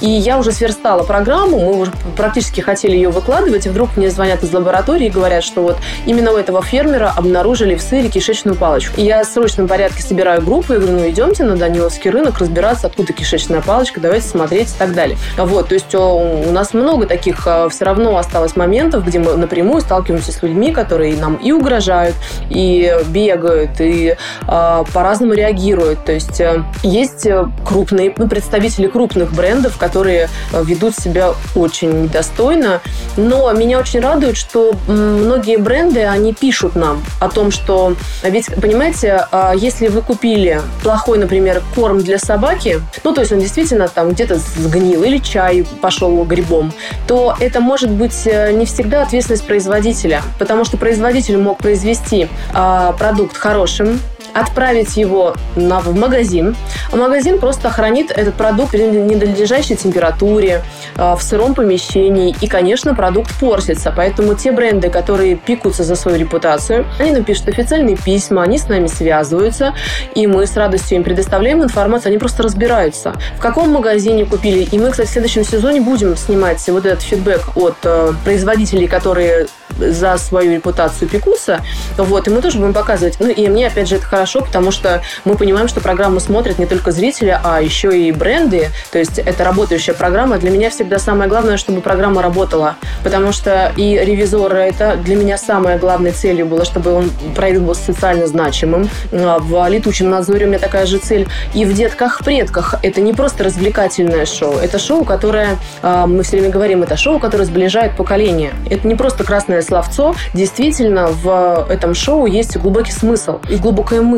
И 0.00 0.08
я 0.08 0.38
уже 0.38 0.52
сверстала 0.52 1.02
программу, 1.04 1.58
мы 1.58 1.80
уже 1.80 1.92
практически 2.16 2.60
хотели 2.60 2.94
ее 2.94 3.08
выкладывать, 3.08 3.66
и 3.66 3.68
вдруг 3.70 3.96
мне 3.96 4.10
звонят 4.10 4.42
из 4.42 4.52
лаборатории 4.52 5.06
и 5.06 5.10
говорят, 5.10 5.42
что 5.42 5.62
вот 5.62 5.78
именно 6.04 6.32
у 6.32 6.36
этого 6.36 6.62
фермера 6.62 7.12
обнаружили 7.16 7.76
в 7.76 7.82
сыре 7.82 8.08
кишечную 8.08 8.56
палочку. 8.56 9.00
И 9.00 9.04
я 9.04 9.24
в 9.24 9.26
срочном 9.26 9.68
порядке 9.68 10.02
собираю 10.02 10.42
группу 10.42 10.74
и 10.74 10.78
говорю, 10.78 10.98
ну 10.98 11.08
идемте 11.08 11.44
на 11.44 11.56
Даниловский 11.56 12.10
рынок 12.10 12.40
разбираться, 12.46 12.86
откуда 12.86 13.12
кишечная 13.12 13.60
палочка, 13.60 14.00
давайте 14.00 14.28
смотреть 14.28 14.68
и 14.68 14.78
так 14.78 14.94
далее. 14.94 15.18
Вот, 15.36 15.68
то 15.68 15.74
есть 15.74 15.94
у 15.94 16.52
нас 16.52 16.74
много 16.74 17.06
таких 17.06 17.46
э, 17.46 17.68
все 17.70 17.84
равно 17.84 18.16
осталось 18.16 18.56
моментов, 18.56 19.04
где 19.04 19.18
мы 19.18 19.36
напрямую 19.36 19.80
сталкиваемся 19.80 20.32
с 20.32 20.42
людьми, 20.42 20.72
которые 20.72 21.16
нам 21.16 21.36
и 21.36 21.52
угрожают, 21.52 22.14
и 22.48 22.94
бегают, 23.08 23.80
и 23.80 24.16
э, 24.46 24.84
по-разному 24.92 25.32
реагируют. 25.32 26.04
То 26.04 26.12
есть 26.12 26.40
э, 26.40 26.62
есть 26.82 27.26
крупные 27.64 28.14
ну, 28.16 28.28
представители 28.28 28.86
крупных 28.86 29.32
брендов, 29.32 29.76
которые 29.76 30.28
ведут 30.52 30.94
себя 30.94 31.32
очень 31.54 32.04
недостойно. 32.04 32.80
Но 33.16 33.52
меня 33.52 33.80
очень 33.80 34.00
радует, 34.00 34.36
что 34.36 34.72
многие 34.86 35.56
бренды, 35.56 36.04
они 36.04 36.32
пишут 36.32 36.76
нам 36.76 37.02
о 37.20 37.28
том, 37.28 37.50
что... 37.50 37.94
Ведь, 38.22 38.46
понимаете, 38.60 39.26
если 39.56 39.88
вы 39.88 40.02
купили 40.02 40.60
плохой, 40.82 41.18
например, 41.18 41.62
корм 41.74 41.98
для 41.98 42.18
собаки, 42.36 42.82
ну, 43.02 43.14
то 43.14 43.22
есть 43.22 43.32
он 43.32 43.38
действительно 43.40 43.88
там 43.88 44.10
где-то 44.10 44.36
сгнил 44.36 45.02
или 45.04 45.16
чай 45.16 45.64
пошел 45.80 46.22
грибом, 46.24 46.70
то 47.06 47.34
это 47.40 47.60
может 47.60 47.90
быть 47.90 48.26
э, 48.26 48.52
не 48.52 48.66
всегда 48.66 49.02
ответственность 49.02 49.46
производителя, 49.46 50.20
потому 50.38 50.66
что 50.66 50.76
производитель 50.76 51.38
мог 51.38 51.56
произвести 51.56 52.28
а, 52.52 52.92
продукт 52.92 53.38
хорошим, 53.38 53.98
отправить 54.36 54.96
его 54.96 55.34
на, 55.56 55.80
в 55.80 55.94
магазин. 55.94 56.54
Магазин 56.92 57.38
просто 57.38 57.70
хранит 57.70 58.10
этот 58.10 58.34
продукт 58.34 58.72
при 58.72 58.82
ненадлежащей 58.82 59.76
температуре, 59.76 60.62
э, 60.96 61.14
в 61.14 61.22
сыром 61.22 61.54
помещении. 61.54 62.34
И, 62.40 62.46
конечно, 62.46 62.94
продукт 62.94 63.32
портится. 63.40 63.92
Поэтому 63.96 64.34
те 64.34 64.52
бренды, 64.52 64.90
которые 64.90 65.36
пикутся 65.36 65.84
за 65.84 65.96
свою 65.96 66.18
репутацию, 66.18 66.86
они 66.98 67.12
нам 67.12 67.24
пишут 67.24 67.48
официальные 67.48 67.96
письма, 67.96 68.42
они 68.42 68.58
с 68.58 68.68
нами 68.68 68.86
связываются, 68.86 69.74
и 70.14 70.26
мы 70.26 70.46
с 70.46 70.56
радостью 70.56 70.98
им 70.98 71.04
предоставляем 71.04 71.62
информацию, 71.62 72.10
они 72.10 72.18
просто 72.18 72.42
разбираются. 72.42 73.14
В 73.36 73.40
каком 73.40 73.70
магазине 73.70 74.24
купили. 74.24 74.62
И 74.70 74.78
мы, 74.78 74.90
кстати, 74.90 75.08
в 75.08 75.12
следующем 75.12 75.44
сезоне 75.44 75.80
будем 75.80 76.16
снимать 76.16 76.66
вот 76.68 76.84
этот 76.84 77.02
фидбэк 77.02 77.56
от 77.56 77.76
э, 77.84 78.12
производителей, 78.24 78.86
которые 78.86 79.46
за 79.78 80.16
свою 80.18 80.52
репутацию 80.54 81.08
пекутся. 81.08 81.60
Вот, 81.96 82.26
и 82.26 82.30
мы 82.30 82.40
тоже 82.40 82.58
будем 82.58 82.72
показывать. 82.72 83.16
Ну, 83.20 83.28
и 83.28 83.48
мне, 83.48 83.66
опять 83.66 83.88
же, 83.88 83.96
это 83.96 84.04
хорошо, 84.04 84.25
потому 84.42 84.70
что 84.70 85.02
мы 85.24 85.36
понимаем, 85.36 85.68
что 85.68 85.80
программу 85.80 86.20
смотрят 86.20 86.58
не 86.58 86.66
только 86.66 86.92
зрители, 86.92 87.38
а 87.42 87.60
еще 87.60 87.96
и 87.98 88.12
бренды. 88.12 88.68
То 88.90 88.98
есть 88.98 89.18
это 89.18 89.44
работающая 89.44 89.94
программа. 89.94 90.38
Для 90.38 90.50
меня 90.50 90.70
всегда 90.70 90.98
самое 90.98 91.28
главное, 91.28 91.56
чтобы 91.56 91.80
программа 91.80 92.22
работала. 92.22 92.76
Потому 93.02 93.32
что 93.32 93.72
и 93.76 93.98
ревизоры, 93.98 94.58
это 94.58 94.96
для 94.96 95.16
меня 95.16 95.38
самая 95.38 95.78
главной 95.78 96.12
целью 96.12 96.46
было, 96.46 96.64
чтобы 96.64 96.92
он 96.92 97.10
проект 97.34 97.60
был 97.60 97.74
социально 97.74 98.26
значимым. 98.26 98.88
А 99.12 99.38
в 99.38 99.68
летучем 99.68 100.10
надзоре 100.10 100.46
у 100.46 100.48
меня 100.48 100.58
такая 100.58 100.86
же 100.86 100.98
цель. 100.98 101.28
И 101.54 101.64
в 101.64 101.72
детках-предках 101.74 102.76
это 102.82 103.00
не 103.00 103.12
просто 103.12 103.44
развлекательное 103.44 104.26
шоу. 104.26 104.54
Это 104.54 104.78
шоу, 104.78 105.04
которое, 105.04 105.56
а, 105.82 106.06
мы 106.06 106.22
все 106.22 106.38
время 106.38 106.50
говорим, 106.50 106.82
это 106.82 106.96
шоу, 106.96 107.18
которое 107.18 107.44
сближает 107.44 107.96
поколения. 107.96 108.52
Это 108.70 108.86
не 108.86 108.94
просто 108.94 109.24
красное 109.24 109.62
словцо. 109.62 110.14
Действительно, 110.34 111.08
в 111.08 111.66
этом 111.68 111.94
шоу 111.94 112.26
есть 112.26 112.56
глубокий 112.56 112.92
смысл 112.92 113.40
и 113.48 113.56
глубокая 113.56 114.00
мысль. 114.00 114.15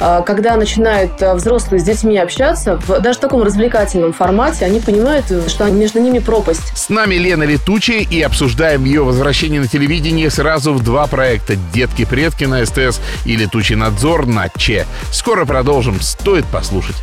А, 0.00 0.22
когда 0.22 0.56
начинают 0.56 1.22
а, 1.22 1.34
взрослые 1.34 1.80
с 1.80 1.84
детьми 1.84 2.18
общаться, 2.18 2.76
в 2.76 3.00
даже 3.00 3.18
в 3.18 3.20
таком 3.20 3.42
развлекательном 3.42 4.12
формате, 4.12 4.64
они 4.64 4.80
понимают, 4.80 5.26
что 5.48 5.64
между 5.66 6.00
ними 6.00 6.18
пропасть. 6.18 6.76
С 6.76 6.88
нами 6.88 7.14
Лена 7.16 7.44
Летучая 7.44 8.00
и 8.00 8.20
обсуждаем 8.22 8.84
ее 8.84 9.02
возвращение 9.02 9.60
на 9.60 9.68
телевидение 9.68 10.30
сразу 10.30 10.72
в 10.72 10.82
два 10.82 11.06
проекта 11.06 11.56
«Детки-предки» 11.72 12.44
на 12.44 12.64
СТС 12.64 13.00
и 13.24 13.36
«Летучий 13.36 13.76
надзор» 13.76 14.26
на 14.26 14.48
ЧЕ. 14.48 14.86
Скоро 15.10 15.44
продолжим, 15.44 16.00
стоит 16.00 16.44
послушать. 16.46 16.96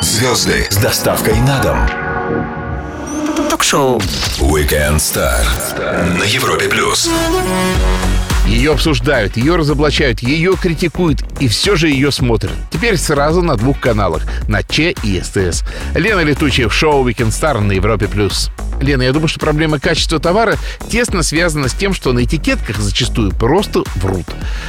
Звезды 0.00 0.66
с 0.70 0.76
доставкой 0.76 1.36
на 1.40 1.62
дом 1.62 2.10
ток-шоу 3.60 3.98
Weekend 4.38 4.96
Star 4.96 5.44
на 6.18 6.24
Европе 6.24 6.66
плюс. 6.66 7.10
Ее 8.46 8.72
обсуждают, 8.72 9.36
ее 9.36 9.56
разоблачают, 9.56 10.20
ее 10.20 10.54
критикуют 10.60 11.22
и 11.38 11.48
все 11.48 11.76
же 11.76 11.88
ее 11.88 12.10
смотрят. 12.10 12.52
Теперь 12.70 12.96
сразу 12.96 13.42
на 13.42 13.56
двух 13.56 13.78
каналах, 13.78 14.22
на 14.48 14.62
Че 14.62 14.94
и 15.02 15.20
СТС. 15.20 15.62
Лена 15.94 16.20
Летучая 16.20 16.68
в 16.68 16.74
шоу 16.74 17.06
Weekend 17.08 17.28
Star 17.28 17.60
на 17.60 17.72
Европе+. 17.72 18.08
плюс. 18.08 18.50
Лена, 18.80 19.02
я 19.02 19.12
думаю, 19.12 19.28
что 19.28 19.38
проблема 19.40 19.78
качества 19.78 20.18
товара 20.18 20.56
тесно 20.88 21.22
связана 21.22 21.68
с 21.68 21.74
тем, 21.74 21.92
что 21.92 22.12
на 22.12 22.24
этикетках 22.24 22.78
зачастую 22.78 23.32
просто 23.32 23.82
врут. 23.96 24.26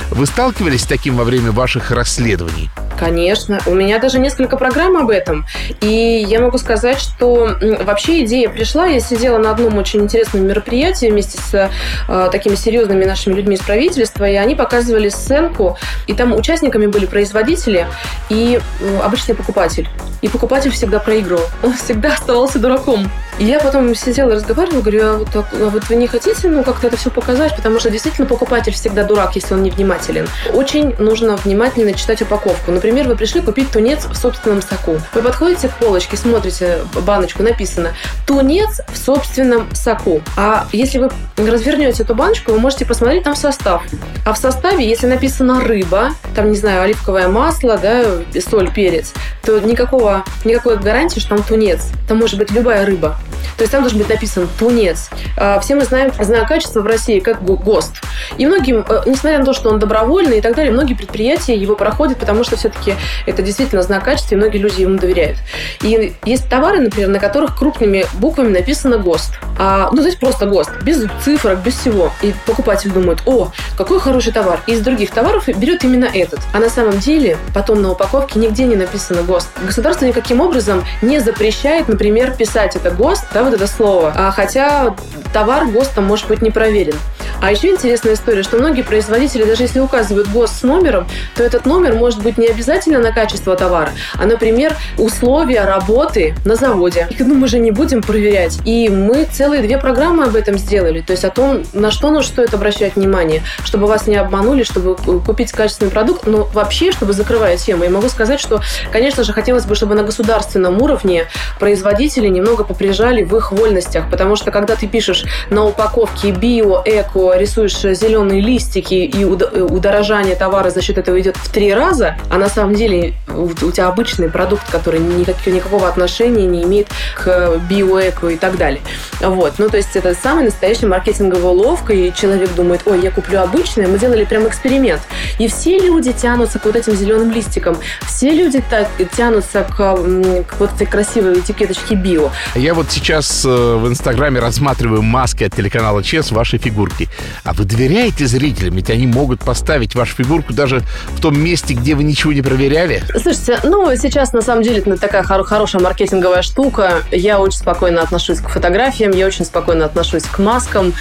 Вы 0.10 0.26
сталкивались 0.26 0.82
с 0.82 0.86
таким 0.86 1.16
во 1.16 1.24
время 1.24 1.52
ваших 1.52 1.92
расследований? 1.92 2.70
Конечно. 3.00 3.60
У 3.66 3.74
меня 3.74 4.00
даже 4.00 4.20
несколько 4.20 4.58
программ 4.58 4.98
об 4.98 5.10
этом. 5.10 5.46
И 5.80 6.24
я 6.28 6.40
могу 6.40 6.58
сказать, 6.58 7.00
что 7.00 7.58
вообще 7.84 8.26
идея 8.26 8.50
пришла. 8.50 8.86
Я 8.86 9.00
сидела 9.00 9.38
на 9.38 9.52
одном 9.52 9.78
очень 9.78 10.02
интересном 10.02 10.46
мероприятии 10.46 11.08
вместе 11.10 11.40
с 11.42 11.72
э, 12.08 12.30
такими 12.32 12.56
серьезными 12.56 13.06
нашими 13.06 13.34
людьми 13.34 13.58
из 13.62 13.66
правительства, 13.66 14.30
и 14.30 14.36
они 14.36 14.56
показывали 14.56 15.10
сценку, 15.10 15.78
и 16.08 16.14
там 16.14 16.34
участниками 16.34 16.88
были 16.88 17.06
производители 17.06 17.88
и 18.30 18.60
обычный 19.04 19.36
покупатель. 19.36 19.88
И 20.22 20.28
покупатель 20.28 20.72
всегда 20.72 21.00
проигрывал. 21.00 21.44
Он 21.64 21.74
всегда 21.74 22.14
оставался 22.14 22.60
дураком. 22.60 23.10
И 23.40 23.46
я 23.46 23.60
потом 23.60 23.96
сидела 23.96 24.36
разговаривала, 24.36 24.82
говорю, 24.82 25.04
а 25.04 25.18
вот, 25.18 25.30
а 25.36 25.70
вот 25.70 25.90
вы 25.90 25.96
не 25.96 26.06
хотите 26.06 26.48
ну, 26.48 26.64
как-то 26.64 26.88
это 26.88 26.98
все 26.98 27.10
показать? 27.10 27.56
Потому 27.56 27.80
что 27.80 27.90
действительно 27.90 28.28
покупатель 28.28 28.74
всегда 28.74 29.04
дурак, 29.04 29.36
если 29.36 29.56
он 29.56 29.64
не 29.64 29.72
внимателен. 29.72 30.28
Очень 30.54 30.96
нужно 31.00 31.38
внимательно 31.38 31.94
читать 31.94 32.22
упаковку. 32.22 32.72
Например, 32.72 33.08
вы 33.08 33.16
пришли 33.16 33.42
купить 33.42 33.72
тунец 33.72 34.06
в 34.06 34.16
собственном 34.16 34.62
соку. 34.62 34.98
Вы 35.14 35.22
подходите 35.24 35.70
к 35.70 35.74
полочке, 35.78 36.18
смотрите 36.18 36.80
баночку, 37.04 37.42
написано 37.42 37.94
«тунец 38.28 38.82
в 38.94 38.98
собственном 38.98 39.74
соку». 39.74 40.22
А 40.38 40.68
если 40.72 41.00
вы 41.00 41.10
развернете 41.38 42.04
эту 42.04 42.14
баночку, 42.14 42.52
вы 42.52 42.60
можете 42.60 42.86
посмотреть 42.86 43.24
там 43.24 43.36
состав. 43.52 43.84
А 44.26 44.34
в 44.34 44.38
составе, 44.38 44.88
если 44.88 45.08
написано 45.08 45.62
«рыба», 45.62 46.12
там, 46.36 46.52
не 46.52 46.58
знаю, 46.58 46.84
оливковое 46.84 47.28
масло, 47.28 47.78
да, 47.78 48.04
соль, 48.40 48.72
перец, 48.72 49.14
то 49.44 49.60
никакого, 49.60 50.24
никакой 50.46 50.78
гарантии, 50.78 51.20
что 51.20 51.36
там 51.36 51.44
тунец. 51.44 51.88
Там 52.08 52.20
может 52.20 52.38
быть 52.38 52.52
любая 52.52 52.86
рыба. 52.86 53.18
То 53.58 53.64
есть 53.64 53.72
там 53.72 53.82
должен 53.82 54.00
быть 54.00 54.10
написан 54.10 54.48
тунец. 54.58 55.10
А, 55.38 55.60
все 55.60 55.76
мы 55.76 55.84
знаем 55.84 56.12
знак 56.20 56.48
качества 56.48 56.82
в 56.82 56.88
России 56.88 57.20
как 57.20 57.44
ГОСТ. 57.44 57.98
И 58.38 58.46
многим, 58.46 58.86
э, 58.88 59.02
несмотря 59.06 59.40
на 59.40 59.46
то, 59.46 59.54
что 59.54 59.70
он 59.70 59.80
добровольный 59.80 60.40
и 60.40 60.42
так 60.42 60.56
далее, 60.56 60.72
многие 60.72 60.94
предприятия 60.94 61.56
его 61.56 61.76
проходят, 61.76 62.18
потому 62.18 62.44
что 62.44 62.56
все-таки 62.56 62.96
это 63.26 63.42
действительно 63.42 63.82
знак 63.84 64.04
качества, 64.04 64.36
и 64.36 64.38
многие 64.38 64.58
люди 64.58 64.82
ему 64.82 64.98
доверяют. 64.98 65.38
И 65.82 66.14
есть 66.26 66.50
товары, 66.50 66.80
например, 66.80 67.10
на 67.10 67.20
которых 67.20 67.58
крупными 67.58 68.06
буквами 68.14 68.50
написано 68.50 68.98
ГОСТ. 68.98 69.34
А, 69.60 69.90
ну, 69.92 69.98
то 69.98 70.08
есть 70.08 70.20
просто 70.20 70.46
ГОСТ, 70.46 70.82
без 70.84 71.06
цифрок, 71.24 71.60
без 71.60 71.76
всего. 71.76 72.12
И 72.22 72.34
покупатель 72.46 72.92
думает, 72.92 73.20
о, 73.26 73.41
какой 73.78 74.00
хороший 74.00 74.32
товар. 74.32 74.60
И 74.68 74.74
из 74.74 74.82
других 74.82 75.12
товаров 75.12 75.48
берет 75.48 75.84
именно 75.84 76.06
этот. 76.06 76.40
А 76.54 76.60
на 76.60 76.70
самом 76.70 77.00
деле 77.00 77.38
потом 77.54 77.82
на 77.82 77.92
упаковке 77.92 78.40
нигде 78.40 78.66
не 78.66 78.76
написано 78.76 79.24
ГОСТ. 79.24 79.50
Государство 79.66 80.06
никаким 80.06 80.42
образом 80.42 80.84
не 81.02 81.20
запрещает, 81.20 81.88
например, 81.88 82.32
писать 82.36 82.76
это 82.76 82.92
ГОСТ, 82.92 83.26
да, 83.34 83.44
вот 83.44 83.54
это 83.54 83.68
слово. 83.68 84.14
А 84.16 84.32
хотя 84.32 84.96
товар 85.34 85.66
ГОСТом 85.66 86.06
может 86.06 86.28
быть 86.28 86.42
не 86.42 86.52
проверен. 86.52 86.96
А 87.42 87.52
еще 87.52 87.70
интересная 87.70 88.14
история, 88.14 88.44
что 88.44 88.58
многие 88.58 88.82
производители, 88.82 89.44
даже 89.44 89.64
если 89.64 89.80
указывают 89.80 90.28
ГОСТ 90.30 90.60
с 90.60 90.64
номером, 90.64 91.08
то 91.36 91.44
этот 91.44 91.66
номер 91.66 91.96
может 91.96 92.22
быть 92.22 92.38
не 92.38 92.48
обязательно 92.48 93.00
на 93.00 93.12
качество 93.12 93.56
товара, 93.56 93.92
а, 94.18 94.26
например, 94.26 94.76
условия 94.98 95.66
работы 95.66 96.36
на 96.46 96.56
заводе. 96.56 97.08
Их, 97.10 97.20
ну, 97.20 97.36
мы 97.36 97.48
же 97.48 97.60
не 97.60 97.72
будем 97.72 98.02
проверять. 98.02 98.60
И 98.66 98.90
мы 98.90 99.26
целые 99.26 99.62
две 99.62 99.78
программы 99.78 100.26
об 100.26 100.36
этом 100.36 100.58
сделали. 100.58 101.02
То 101.02 101.12
есть 101.12 101.24
о 101.24 101.30
том, 101.30 101.64
на 101.74 101.92
что 101.92 102.10
нужно 102.10 102.32
стоит 102.32 102.54
обращать 102.54 102.96
внимание, 102.96 103.44
чтобы 103.64 103.88
вас 103.88 104.08
не 104.08 104.16
обманули, 104.16 104.64
чтобы 104.64 104.96
купить 104.96 105.52
качественный 105.52 105.92
продукт. 105.92 106.26
Но 106.26 106.48
вообще, 106.54 106.92
чтобы 106.92 107.14
закрывая 107.14 107.58
тему, 107.58 107.84
я 107.84 107.90
могу 107.90 108.10
сказать, 108.10 108.40
что, 108.40 108.62
конечно 108.92 109.24
же, 109.24 109.34
хотелось 109.34 109.66
бы, 109.66 109.76
чтобы 109.76 109.96
на 109.96 110.04
государственном 110.04 110.82
уровне 110.82 111.26
производители 111.60 112.28
немного 112.28 112.64
поприжали 112.64 113.24
в 113.24 113.36
их 113.36 113.52
вольностях. 113.52 114.10
Потому 114.10 114.36
что, 114.36 114.52
когда 114.52 114.76
ты 114.76 114.88
пишешь 114.88 115.24
на 115.50 115.66
упаковке 115.66 116.32
био, 116.32 116.82
эко, 116.86 117.21
рисуешь 117.36 117.80
зеленые 117.80 118.42
листики 118.42 118.94
и 118.94 119.24
удорожание 119.24 120.36
товара 120.36 120.70
за 120.70 120.82
счет 120.82 120.98
этого 120.98 121.20
идет 121.20 121.38
в 121.38 121.52
три 121.52 121.74
раза, 121.74 122.16
а 122.30 122.38
на 122.38 122.50
самом 122.50 122.76
деле 122.76 123.14
у 123.30 123.72
тебя 123.72 123.88
обычный 123.88 124.30
продукт, 124.30 124.70
который 124.70 125.00
никак, 125.00 125.46
никакого 125.48 125.88
отношения 125.88 126.46
не 126.46 126.64
имеет 126.64 126.88
к 127.16 127.60
биоэко 127.70 128.28
и 128.30 128.38
так 128.38 128.58
далее. 128.58 128.82
Вот. 129.20 129.54
Ну, 129.58 129.70
то 129.70 129.78
есть 129.78 129.96
это 129.96 130.16
самый 130.16 130.46
настоящий 130.46 130.86
маркетинговый 130.86 131.52
уловка, 131.52 131.94
и 131.94 132.14
человек 132.14 132.54
думает, 132.56 132.82
ой, 132.86 133.02
я 133.02 133.12
куплю 133.12 133.40
обычное. 133.40 133.88
Мы 133.88 134.00
делали 134.00 134.26
прям 134.26 134.48
эксперимент. 134.48 135.02
И 135.40 135.48
все 135.48 135.80
люди 135.80 136.12
тянутся 136.12 136.60
к 136.60 136.66
вот 136.66 136.76
этим 136.76 136.96
зеленым 136.96 137.32
листикам. 137.32 137.78
Все 138.08 138.32
люди 138.32 138.64
так 138.70 138.88
тянутся 139.16 139.64
к, 139.64 139.76
к 139.76 140.60
вот 140.60 140.74
этой 140.74 140.88
красивой 140.88 141.40
этикеточке 141.40 141.96
био. 141.96 142.32
Я 142.56 142.74
вот 142.74 142.92
сейчас 142.92 143.46
э, 143.46 143.50
в 143.50 143.88
Инстаграме 143.88 144.40
рассматриваю 144.40 145.02
маски 145.02 145.44
от 145.44 145.56
телеканала 145.56 146.04
ЧЕС 146.04 146.32
вашей 146.32 146.60
фигурки. 146.60 147.10
А 147.44 147.54
вы 147.54 147.66
доверяете 147.66 148.28
зрителям? 148.28 148.76
Ведь 148.76 148.90
они 148.90 149.08
могут 149.08 149.40
поставить 149.44 149.96
вашу 149.96 150.16
фигурку 150.16 150.54
даже 150.54 150.82
в 151.16 151.22
том 151.22 151.40
месте, 151.40 151.74
где 151.74 151.96
вы 151.96 152.04
ничего 152.04 152.34
не 152.34 152.42
проверяли. 152.42 153.04
Слушайте, 153.12 153.60
ну, 153.64 153.96
сейчас 153.96 154.34
на 154.34 154.42
самом 154.42 154.64
деле 154.64 154.80
это 154.80 154.98
такая 154.98 155.24
хор- 155.24 155.44
хорошая 155.44 155.82
маркетинговая 155.82 156.42
штука. 156.42 157.04
Я 157.12 157.40
очень 157.40 157.60
спокойно 157.60 158.02
отношусь 158.02 158.40
к 158.40 158.50
фотографиям, 158.50 159.12
я 159.12 159.26
очень 159.28 159.46
спокойно 159.46 159.86
отношусь 159.86 160.24
к 160.24 160.40
маскам. 160.40 160.94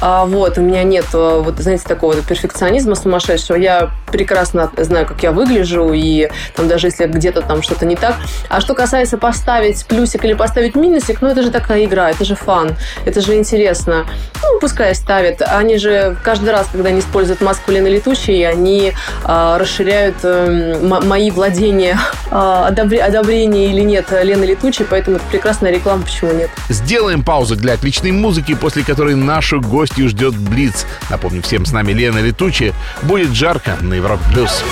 А, 0.00 0.24
вот, 0.24 0.58
у 0.58 0.60
меня 0.62 0.82
нет, 0.82 1.06
э, 1.12 1.40
вот, 1.44 1.58
знаете, 1.58 1.84
такого 1.86 2.14
перфекционизма 2.16 2.94
сумасшедшего. 2.94 3.56
Я 3.56 3.90
прекрасно 4.10 4.70
знаю, 4.76 5.06
как 5.06 5.22
я 5.22 5.32
выгляжу, 5.32 5.92
и 5.92 6.28
там 6.54 6.68
даже 6.68 6.88
если 6.88 7.06
где-то 7.06 7.42
там 7.42 7.62
что-то 7.62 7.86
не 7.86 7.96
так. 7.96 8.16
А 8.48 8.60
что 8.60 8.74
касается 8.74 9.18
поставить 9.18 9.84
плюсик 9.86 10.24
или 10.24 10.34
поставить 10.34 10.74
минусик, 10.74 11.20
ну, 11.22 11.28
это 11.28 11.42
же 11.42 11.50
такая 11.50 11.84
игра, 11.84 12.10
это 12.10 12.24
же 12.24 12.34
фан, 12.34 12.76
это 13.04 13.20
же 13.20 13.34
интересно. 13.34 14.06
Ну, 14.42 14.58
пускай 14.60 14.94
ставит. 14.94 15.42
Они 15.50 15.78
же 15.78 16.16
каждый 16.22 16.50
раз, 16.50 16.68
когда 16.70 16.88
они 16.90 17.00
используют 17.00 17.40
маску 17.40 17.70
Лены 17.70 17.88
Летучей, 17.88 18.48
они 18.48 18.92
э, 19.24 19.56
расширяют 19.58 20.16
э, 20.22 20.78
мои 20.80 21.30
владения 21.30 21.98
э, 22.30 22.34
одобр... 22.34 22.96
одобрение 22.96 23.70
или 23.70 23.80
нет 23.80 24.06
Лены 24.10 24.44
Летучей, 24.44 24.86
поэтому 24.88 25.16
это 25.16 25.26
прекрасная 25.26 25.70
реклама, 25.72 26.02
почему 26.02 26.32
нет. 26.32 26.50
Сделаем 26.68 27.22
паузу 27.22 27.56
для 27.56 27.74
отличной 27.74 28.12
музыки, 28.12 28.54
после 28.54 28.82
которой 28.82 29.14
нашу 29.14 29.60
гостью 29.60 30.08
ждет 30.08 30.34
Блиц. 30.34 30.86
Напомню 31.10 31.42
всем, 31.42 31.66
с 31.66 31.72
нами 31.72 31.92
Лена 31.92 32.18
Летучая. 32.18 32.72
Будет 33.02 33.32
жарко 33.34 33.76
на 33.80 33.94
Европе+. 33.94 34.22
плюс. 34.32 34.62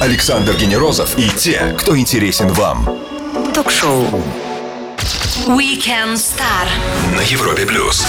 Александр 0.00 0.54
Генерозов 0.54 1.18
и 1.18 1.28
те, 1.28 1.74
кто 1.78 1.96
интересен 1.96 2.48
вам. 2.48 2.98
Ток-шоу 3.54 4.06
Weekend 5.46 6.14
Star 6.14 6.66
на 7.16 7.20
Европе+. 7.20 7.66
плюс. 7.66 8.04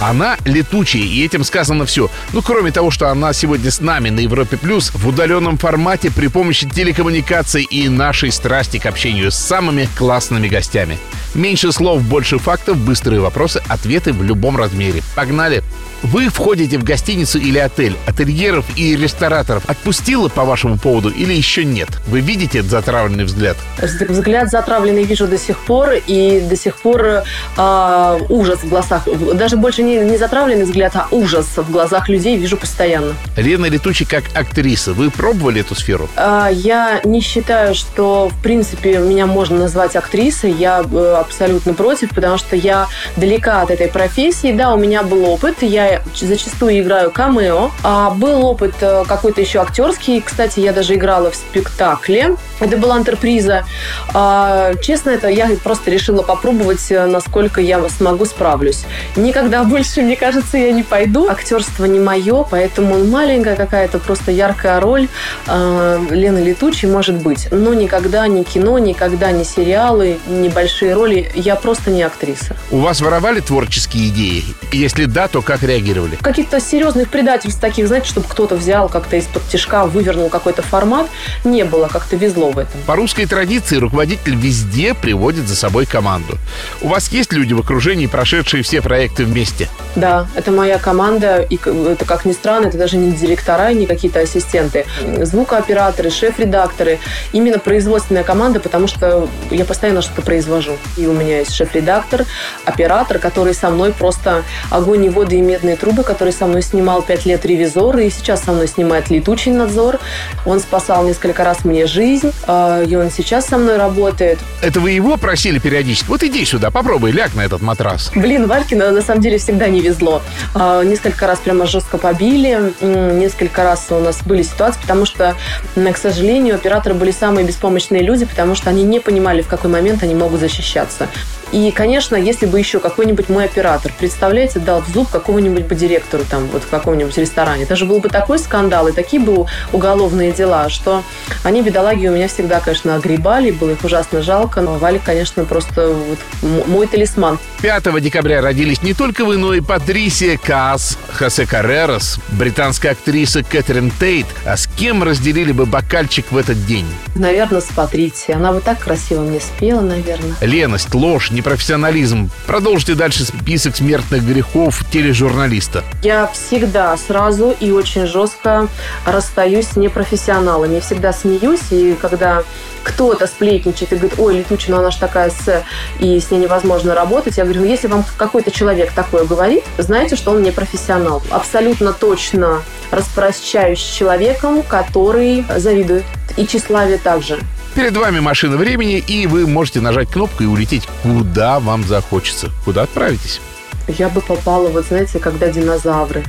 Она 0.00 0.36
летучая, 0.44 1.02
и 1.02 1.24
этим 1.24 1.42
сказано 1.42 1.84
все. 1.84 2.08
Ну, 2.32 2.40
кроме 2.40 2.70
того, 2.70 2.90
что 2.90 3.08
она 3.08 3.32
сегодня 3.32 3.70
с 3.70 3.80
нами 3.80 4.10
на 4.10 4.20
Европе 4.20 4.56
Плюс 4.56 4.92
в 4.94 5.08
удаленном 5.08 5.58
формате 5.58 6.12
при 6.14 6.28
помощи 6.28 6.68
телекоммуникаций 6.68 7.64
и 7.64 7.88
нашей 7.88 8.30
страсти 8.30 8.78
к 8.78 8.86
общению 8.86 9.32
с 9.32 9.36
самыми 9.36 9.88
классными 9.96 10.46
гостями. 10.46 10.98
Меньше 11.34 11.72
слов, 11.72 12.02
больше 12.02 12.38
фактов, 12.38 12.76
быстрые 12.76 13.20
вопросы, 13.20 13.60
ответы 13.68 14.12
в 14.12 14.22
любом 14.22 14.56
размере. 14.56 15.02
Погнали! 15.16 15.64
Вы 16.02 16.28
входите 16.28 16.78
в 16.78 16.84
гостиницу 16.84 17.38
или 17.38 17.58
отель. 17.58 17.96
Ательеров 18.06 18.64
и 18.76 18.96
рестораторов 18.96 19.64
отпустило 19.68 20.28
по 20.28 20.44
вашему 20.44 20.78
поводу 20.78 21.10
или 21.10 21.34
еще 21.34 21.64
нет? 21.64 21.88
Вы 22.06 22.20
видите 22.20 22.62
затравленный 22.62 23.24
взгляд? 23.24 23.56
Взгляд 23.80 24.48
затравленный 24.48 25.02
вижу 25.02 25.26
до 25.26 25.38
сих 25.38 25.58
пор, 25.58 25.94
и 26.06 26.40
до 26.40 26.56
сих 26.56 26.76
пор 26.76 27.24
э, 27.56 28.18
ужас 28.28 28.60
в 28.60 28.68
глазах. 28.68 29.08
Даже 29.34 29.56
больше 29.56 29.82
не, 29.88 29.98
не 29.98 30.16
затравленный 30.16 30.64
взгляд, 30.64 30.94
а 30.94 31.08
ужас 31.10 31.46
в 31.56 31.70
глазах 31.70 32.08
людей 32.08 32.36
вижу 32.36 32.56
постоянно. 32.56 33.14
Лена 33.36 33.66
Летучий 33.66 34.06
как 34.06 34.24
актриса. 34.34 34.92
Вы 34.92 35.10
пробовали 35.10 35.60
эту 35.60 35.74
сферу? 35.74 36.08
Э, 36.16 36.48
я 36.52 37.00
не 37.04 37.20
считаю, 37.20 37.74
что, 37.74 38.28
в 38.28 38.42
принципе, 38.42 38.98
меня 38.98 39.26
можно 39.26 39.58
назвать 39.58 39.96
актрисой. 39.96 40.52
Я 40.52 40.82
э, 40.82 41.16
абсолютно 41.18 41.74
против, 41.74 42.10
потому 42.10 42.38
что 42.38 42.56
я 42.56 42.88
далека 43.16 43.62
от 43.62 43.70
этой 43.70 43.88
профессии. 43.88 44.52
Да, 44.52 44.74
у 44.74 44.78
меня 44.78 45.02
был 45.02 45.24
опыт, 45.24 45.62
я 45.62 46.02
зачастую 46.14 46.80
играю 46.80 47.10
камео. 47.10 47.70
А 47.82 48.10
был 48.10 48.44
опыт 48.44 48.74
э, 48.80 49.04
какой-то 49.06 49.40
еще 49.40 49.60
актерский. 49.60 50.20
Кстати, 50.20 50.60
я 50.60 50.72
даже 50.72 50.94
играла 50.94 51.30
в 51.30 51.34
спектакле. 51.36 52.36
Это 52.60 52.76
была 52.76 52.96
антреприза. 52.96 53.64
А, 54.12 54.74
честно, 54.82 55.10
это 55.10 55.28
я 55.28 55.48
просто 55.62 55.90
решила 55.90 56.22
попробовать, 56.22 56.90
э, 56.90 57.06
насколько 57.06 57.60
я 57.60 57.88
смогу 57.88 58.24
справлюсь. 58.24 58.84
Никогда 59.16 59.64
больше, 59.64 59.77
мне 59.96 60.16
кажется, 60.16 60.58
я 60.58 60.72
не 60.72 60.82
пойду. 60.82 61.28
Актерство 61.28 61.84
не 61.84 61.98
мое, 61.98 62.44
поэтому 62.44 63.04
маленькая 63.04 63.56
какая-то 63.56 63.98
просто 63.98 64.30
яркая 64.30 64.80
роль 64.80 65.08
э, 65.46 66.06
Лены 66.10 66.38
Летучей 66.38 66.88
может 66.88 67.16
быть. 67.16 67.48
Но 67.50 67.74
никогда 67.74 68.26
не 68.28 68.44
кино, 68.44 68.78
никогда 68.78 69.32
не 69.32 69.44
сериалы, 69.44 70.18
небольшие 70.26 70.94
роли. 70.94 71.30
Я 71.34 71.56
просто 71.56 71.90
не 71.90 72.02
актриса. 72.02 72.56
У 72.70 72.78
вас 72.78 73.00
воровали 73.00 73.40
творческие 73.40 74.08
идеи? 74.08 74.44
Если 74.72 75.06
да, 75.06 75.28
то 75.28 75.42
как 75.42 75.62
реагировали? 75.62 75.78
реагировали? 75.78 76.16
Каких-то 76.16 76.60
серьезных 76.60 77.08
предательств 77.08 77.60
таких, 77.60 77.88
знаете, 77.88 78.08
чтобы 78.08 78.26
кто-то 78.28 78.56
взял 78.56 78.88
как-то 78.88 79.16
из-под 79.16 79.46
тяжка, 79.48 79.86
вывернул 79.86 80.28
какой-то 80.28 80.62
формат, 80.62 81.08
не 81.44 81.64
было, 81.64 81.88
как-то 81.88 82.16
везло 82.16 82.50
в 82.50 82.58
этом. 82.58 82.80
По 82.86 82.96
русской 82.96 83.26
традиции 83.26 83.76
руководитель 83.76 84.34
везде 84.34 84.94
приводит 84.94 85.48
за 85.48 85.56
собой 85.56 85.86
команду. 85.86 86.38
У 86.80 86.88
вас 86.88 87.10
есть 87.10 87.32
люди 87.32 87.52
в 87.52 87.60
окружении, 87.60 88.06
прошедшие 88.06 88.62
все 88.62 88.82
проекты 88.82 89.24
вместе? 89.24 89.67
Да, 89.96 90.26
это 90.36 90.52
моя 90.52 90.78
команда, 90.78 91.40
и 91.42 91.56
это, 91.56 92.04
как 92.04 92.24
ни 92.24 92.32
странно, 92.32 92.66
это 92.66 92.78
даже 92.78 92.96
не 92.96 93.10
директора, 93.10 93.72
не 93.72 93.86
какие-то 93.86 94.20
ассистенты. 94.20 94.86
Звукооператоры, 95.22 96.10
шеф-редакторы. 96.10 97.00
Именно 97.32 97.58
производственная 97.58 98.22
команда, 98.22 98.60
потому 98.60 98.86
что 98.86 99.28
я 99.50 99.64
постоянно 99.64 100.02
что-то 100.02 100.22
произвожу. 100.22 100.76
И 100.96 101.06
у 101.06 101.12
меня 101.12 101.38
есть 101.38 101.52
шеф-редактор, 101.52 102.26
оператор, 102.64 103.18
который 103.18 103.54
со 103.54 103.70
мной 103.70 103.92
просто 103.92 104.44
огонь 104.70 105.06
и 105.06 105.08
воды 105.08 105.38
и 105.38 105.40
медные 105.40 105.74
трубы, 105.74 106.04
который 106.04 106.32
со 106.32 106.46
мной 106.46 106.62
снимал 106.62 107.02
пять 107.02 107.26
лет 107.26 107.44
ревизор, 107.44 107.98
и 107.98 108.10
сейчас 108.10 108.44
со 108.44 108.52
мной 108.52 108.68
снимает 108.68 109.10
летучий 109.10 109.50
надзор. 109.50 109.98
Он 110.46 110.60
спасал 110.60 111.04
несколько 111.06 111.42
раз 111.42 111.64
мне 111.64 111.86
жизнь, 111.86 112.32
а, 112.46 112.84
и 112.84 112.94
он 112.94 113.10
сейчас 113.10 113.46
со 113.46 113.58
мной 113.58 113.78
работает. 113.78 114.38
Это 114.62 114.78
вы 114.78 114.92
его 114.92 115.16
просили 115.16 115.58
периодически? 115.58 116.08
Вот 116.08 116.22
иди 116.22 116.44
сюда, 116.44 116.70
попробуй, 116.70 117.10
ляг 117.10 117.34
на 117.34 117.40
этот 117.40 117.62
матрас. 117.62 118.12
Блин, 118.14 118.46
Валькина 118.46 118.92
на 118.92 119.02
самом 119.02 119.22
деле 119.22 119.38
всегда 119.38 119.57
не 119.66 119.80
везло. 119.80 120.22
А, 120.54 120.82
несколько 120.84 121.26
раз 121.26 121.40
прямо 121.40 121.66
жестко 121.66 121.98
побили, 121.98 122.72
несколько 122.80 123.64
раз 123.64 123.86
у 123.90 123.98
нас 123.98 124.22
были 124.22 124.42
ситуации, 124.42 124.80
потому 124.80 125.04
что, 125.04 125.34
к 125.74 125.96
сожалению, 125.96 126.54
операторы 126.54 126.94
были 126.94 127.10
самые 127.10 127.44
беспомощные 127.44 128.02
люди, 128.02 128.24
потому 128.24 128.54
что 128.54 128.70
они 128.70 128.84
не 128.84 129.00
понимали, 129.00 129.42
в 129.42 129.48
какой 129.48 129.70
момент 129.70 130.02
они 130.02 130.14
могут 130.14 130.40
защищаться. 130.40 131.08
И, 131.52 131.70
конечно, 131.70 132.16
если 132.16 132.46
бы 132.46 132.58
еще 132.58 132.78
какой-нибудь 132.78 133.28
мой 133.28 133.46
оператор, 133.46 133.92
представляете, 133.98 134.58
дал 134.58 134.82
в 134.82 134.88
зуб 134.88 135.08
какого-нибудь 135.08 135.64
бы 135.64 135.74
директору 135.74 136.24
там 136.28 136.46
вот 136.48 136.62
в 136.62 136.68
каком-нибудь 136.68 137.16
ресторане, 137.16 137.64
это 137.64 137.76
же 137.76 137.86
был 137.86 138.00
бы 138.00 138.08
такой 138.08 138.38
скандал 138.38 138.88
и 138.88 138.92
такие 138.92 139.20
бы 139.20 139.46
уголовные 139.72 140.32
дела, 140.32 140.68
что 140.68 141.02
они, 141.44 141.62
бедолаги, 141.62 142.06
у 142.08 142.12
меня 142.12 142.28
всегда, 142.28 142.60
конечно, 142.60 142.96
огребали, 142.96 143.50
было 143.50 143.70
их 143.70 143.84
ужасно 143.84 144.22
жалко, 144.22 144.60
но 144.60 144.78
Валик, 144.78 145.02
конечно, 145.04 145.44
просто 145.44 145.88
вот 145.88 146.18
мой 146.66 146.86
талисман. 146.86 147.38
5 147.62 148.00
декабря 148.02 148.40
родились 148.40 148.82
не 148.82 148.94
только 148.94 149.24
вы, 149.24 149.36
но 149.36 149.54
и 149.54 149.60
Патрисия 149.60 150.36
Каас, 150.36 150.98
Хосе 151.12 151.46
Каррерас, 151.46 152.18
британская 152.28 152.90
актриса 152.90 153.42
Кэтрин 153.42 153.90
Тейт. 153.90 154.26
А 154.44 154.56
с 154.56 154.66
кем 154.66 155.02
разделили 155.02 155.52
бы 155.52 155.66
бокальчик 155.66 156.30
в 156.30 156.36
этот 156.36 156.64
день? 156.66 156.86
Наверное, 157.14 157.60
с 157.60 157.66
Патрисией. 157.66 158.36
Она 158.36 158.52
бы 158.52 158.60
так 158.60 158.78
красиво 158.78 159.22
мне 159.22 159.40
спела, 159.40 159.80
наверное. 159.80 160.34
Леность, 160.40 160.94
ложь, 160.94 161.30
непрофессионализм. 161.38 162.30
Продолжите 162.46 162.94
дальше 162.94 163.24
список 163.24 163.76
смертных 163.76 164.24
грехов 164.24 164.84
тележурналиста. 164.90 165.84
Я 166.02 166.26
всегда 166.28 166.96
сразу 166.96 167.54
и 167.58 167.70
очень 167.70 168.06
жестко 168.06 168.68
расстаюсь 169.06 169.68
с 169.68 169.76
непрофессионалами. 169.76 170.74
Я 170.74 170.80
всегда 170.80 171.12
смеюсь, 171.12 171.60
и 171.70 171.96
когда 172.00 172.42
кто-то 172.82 173.26
сплетничает 173.26 173.92
и 173.92 173.96
говорит, 173.96 174.18
ой, 174.18 174.38
Летучина, 174.38 174.78
она 174.78 174.90
же 174.90 174.98
такая 174.98 175.30
с... 175.30 175.64
и 176.00 176.18
с 176.18 176.30
ней 176.30 176.38
невозможно 176.38 176.94
работать. 176.94 177.36
Я 177.36 177.44
говорю, 177.44 177.60
ну, 177.60 177.66
если 177.66 177.86
вам 177.86 178.04
какой-то 178.16 178.50
человек 178.50 178.92
такое 178.92 179.24
говорит, 179.24 179.64
знаете, 179.78 180.16
что 180.16 180.30
он 180.30 180.42
не 180.42 180.50
профессионал. 180.50 181.22
Абсолютно 181.30 181.92
точно 181.92 182.62
распрощаюсь 182.90 183.80
с 183.80 183.96
человеком, 183.96 184.62
который 184.62 185.44
завидует. 185.56 186.04
И 186.36 186.46
тщеславие 186.46 186.98
также. 186.98 187.38
Перед 187.78 187.96
вами 187.96 188.18
машина 188.18 188.56
времени, 188.56 188.98
и 188.98 189.28
вы 189.28 189.46
можете 189.46 189.80
нажать 189.80 190.10
кнопку 190.10 190.42
и 190.42 190.46
улететь 190.46 190.88
куда 191.04 191.60
вам 191.60 191.84
захочется. 191.84 192.50
Куда 192.64 192.82
отправитесь? 192.82 193.40
Я 193.86 194.08
бы 194.08 194.20
попала, 194.20 194.68
вот 194.68 194.86
знаете, 194.86 195.20
когда 195.20 195.48
динозавры 195.48 196.24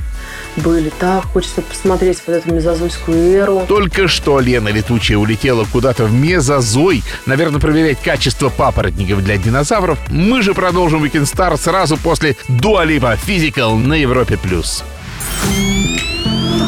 были. 0.54 0.92
Так, 1.00 1.24
хочется 1.24 1.62
посмотреть 1.62 2.22
вот 2.24 2.36
эту 2.36 2.54
мезозойскую 2.54 3.32
эру. 3.32 3.64
Только 3.66 4.06
что 4.06 4.38
Лена 4.38 4.68
Летучая 4.68 5.18
улетела 5.18 5.66
куда-то 5.72 6.04
в 6.04 6.12
мезозой. 6.12 7.02
Наверное, 7.26 7.58
проверять 7.58 8.00
качество 8.00 8.48
папоротников 8.48 9.24
для 9.24 9.36
динозавров. 9.36 9.98
Мы 10.08 10.42
же 10.42 10.54
продолжим 10.54 11.02
Weekend 11.02 11.24
Star 11.24 11.60
сразу 11.60 11.96
после 11.96 12.36
Дуалипа 12.46 13.18
Physical 13.26 13.74
на 13.76 13.94
Европе+. 13.94 14.36
плюс. 14.36 14.84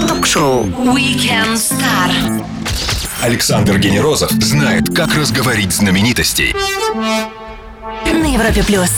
Ток-шоу 0.08 0.64
Weekend 0.64 1.54
Star. 1.54 2.44
Александр 3.22 3.78
Генерозов 3.78 4.32
знает, 4.32 4.92
как 4.96 5.14
разговорить 5.14 5.72
знаменитостей. 5.72 6.52
На 7.82 8.32
Европе 8.32 8.62
Плюс. 8.64 8.92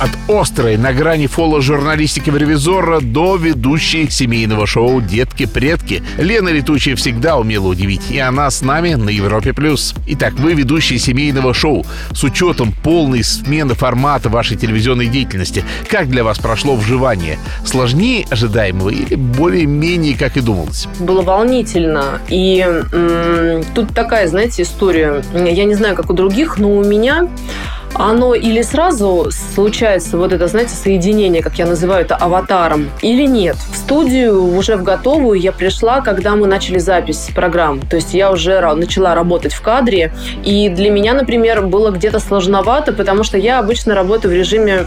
От 0.00 0.10
острой, 0.28 0.76
на 0.76 0.92
грани 0.92 1.28
фола 1.28 1.62
журналистики 1.62 2.30
в 2.30 2.36
ревизора 2.36 3.00
до 3.00 3.36
ведущей 3.36 4.10
семейного 4.10 4.66
шоу 4.66 5.00
«Детки-предки». 5.00 6.02
Лена 6.18 6.48
Летучая 6.48 6.96
всегда 6.96 7.38
умела 7.38 7.68
удивить, 7.68 8.10
и 8.10 8.18
она 8.18 8.50
с 8.50 8.62
нами 8.62 8.94
на 8.94 9.08
Европе+. 9.10 9.52
плюс. 9.52 9.94
Итак, 10.08 10.32
вы 10.34 10.54
ведущие 10.54 10.98
семейного 10.98 11.54
шоу. 11.54 11.86
С 12.12 12.24
учетом 12.24 12.72
полной 12.72 13.22
смены 13.22 13.74
формата 13.74 14.28
вашей 14.28 14.56
телевизионной 14.56 15.06
деятельности, 15.06 15.64
как 15.88 16.08
для 16.08 16.24
вас 16.24 16.40
прошло 16.40 16.74
вживание? 16.74 17.38
Сложнее 17.64 18.26
ожидаемого 18.28 18.88
или 18.88 19.14
более-менее, 19.14 20.18
как 20.18 20.36
и 20.36 20.40
думалось? 20.40 20.88
Было 20.98 21.22
волнительно. 21.22 22.18
И 22.28 22.58
м- 22.58 23.62
тут 23.76 23.94
такая, 23.94 24.26
знаете, 24.26 24.62
история. 24.62 25.22
Я 25.32 25.64
не 25.66 25.74
знаю, 25.76 25.94
как 25.94 26.10
у 26.10 26.14
других, 26.14 26.58
но 26.58 26.72
у 26.72 26.82
меня 26.82 27.28
оно 27.94 28.34
или 28.34 28.62
сразу 28.62 29.28
случается 29.54 30.16
вот 30.16 30.32
это, 30.32 30.46
знаете, 30.46 30.74
соединение, 30.74 31.42
как 31.42 31.58
я 31.58 31.66
называю 31.66 32.04
это, 32.04 32.16
аватаром, 32.16 32.90
или 33.02 33.26
нет. 33.26 33.56
В 33.56 33.76
студию 33.76 34.56
уже 34.56 34.76
в 34.76 34.82
готовую 34.82 35.40
я 35.40 35.52
пришла, 35.52 36.00
когда 36.00 36.36
мы 36.36 36.46
начали 36.46 36.78
запись 36.78 37.30
программ. 37.34 37.80
То 37.80 37.96
есть 37.96 38.14
я 38.14 38.30
уже 38.30 38.60
начала 38.74 39.14
работать 39.14 39.52
в 39.52 39.60
кадре, 39.60 40.12
и 40.44 40.68
для 40.68 40.90
меня, 40.90 41.14
например, 41.14 41.62
было 41.62 41.90
где-то 41.90 42.18
сложновато, 42.18 42.92
потому 42.92 43.24
что 43.24 43.38
я 43.38 43.58
обычно 43.58 43.94
работаю 43.94 44.34
в 44.34 44.36
режиме 44.36 44.86